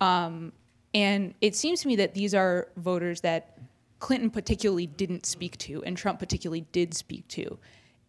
[0.00, 0.52] um,
[0.94, 3.58] and it seems to me that these are voters that
[3.98, 7.58] Clinton particularly didn't speak to, and Trump particularly did speak to,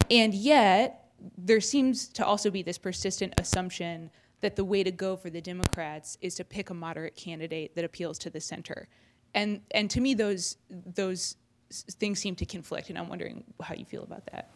[0.09, 4.09] and yet there seems to also be this persistent assumption
[4.41, 7.83] that the way to go for the Democrats is to pick a moderate candidate that
[7.83, 8.87] appeals to the center,
[9.33, 11.35] and and to me those those
[11.71, 14.49] things seem to conflict, and I'm wondering how you feel about that.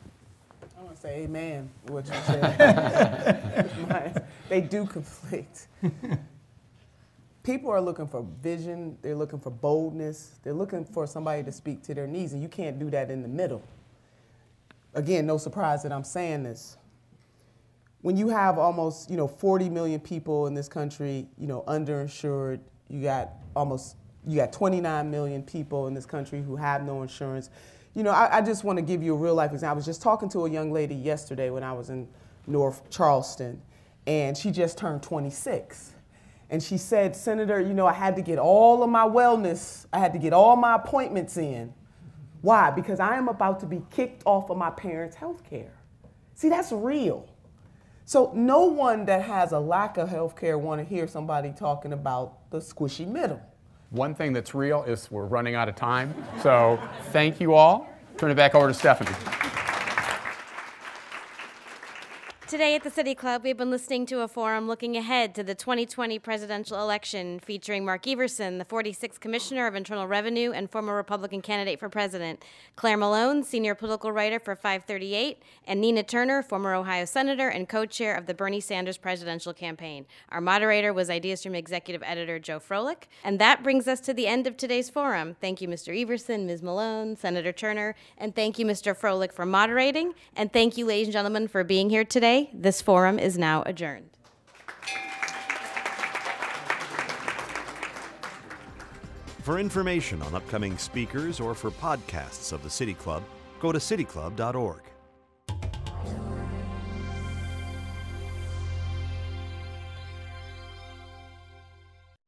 [0.78, 3.72] I want to say amen, what you said.
[3.90, 5.68] My- they do conflict.
[7.44, 11.84] People are looking for vision, they're looking for boldness, they're looking for somebody to speak
[11.84, 13.62] to their needs, and you can't do that in the middle.
[14.94, 16.78] Again, no surprise that I'm saying this.
[18.04, 22.60] When you have almost, you know, 40 million people in this country, you know, underinsured,
[22.90, 23.96] you got almost,
[24.28, 27.50] you got 29 million people in this country who have no insurance.
[27.96, 29.72] You know, I, I just want to give you a real life example.
[29.72, 32.10] I was just talking to a young lady yesterday when I was in
[32.46, 33.62] North Charleston,
[34.06, 35.94] and she just turned 26.
[36.50, 40.00] And she said, Senator, you know, I had to get all of my wellness, I
[40.00, 41.74] had to get all my appointments in.
[42.42, 42.70] Why?
[42.70, 45.72] Because I am about to be kicked off of my parents' health care.
[46.36, 47.33] See, that's real.
[48.06, 51.94] So no one that has a lack of health care want to hear somebody talking
[51.94, 53.42] about the squishy middle.
[53.92, 56.14] One thing that's real is we're running out of time.
[56.42, 56.80] So
[57.12, 57.90] thank you all.
[58.18, 59.63] Turn it back over to Stephanie.
[62.54, 65.56] Today at the City Club, we've been listening to a forum looking ahead to the
[65.56, 71.42] 2020 presidential election featuring Mark Everson, the 46th Commissioner of Internal Revenue and former Republican
[71.42, 72.46] candidate for president,
[72.76, 77.88] Claire Malone, senior political writer for 538, and Nina Turner, former Ohio Senator and co
[77.88, 80.06] chair of the Bernie Sanders presidential campaign.
[80.30, 83.08] Our moderator was Ideas IdeaStream executive editor Joe Frolik.
[83.24, 85.38] And that brings us to the end of today's forum.
[85.42, 86.00] Thank you, Mr.
[86.00, 86.62] Everson, Ms.
[86.62, 88.96] Malone, Senator Turner, and thank you, Mr.
[88.96, 90.14] Frolik, for moderating.
[90.36, 92.43] And thank you, ladies and gentlemen, for being here today.
[92.54, 94.10] This forum is now adjourned.
[99.44, 103.24] For information on upcoming speakers or for podcasts of the City Club,
[103.60, 104.82] go to cityclub.org.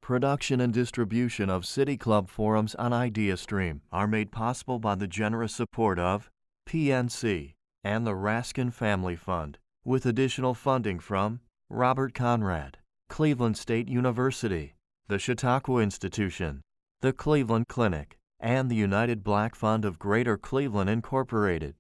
[0.05, 5.55] Production and distribution of City Club forums on IdeaStream are made possible by the generous
[5.55, 6.29] support of
[6.69, 7.53] PNC
[7.83, 14.73] and the Raskin Family Fund, with additional funding from Robert Conrad, Cleveland State University,
[15.07, 16.61] the Chautauqua Institution,
[17.01, 21.75] the Cleveland Clinic, and the United Black Fund of Greater Cleveland Incorporated.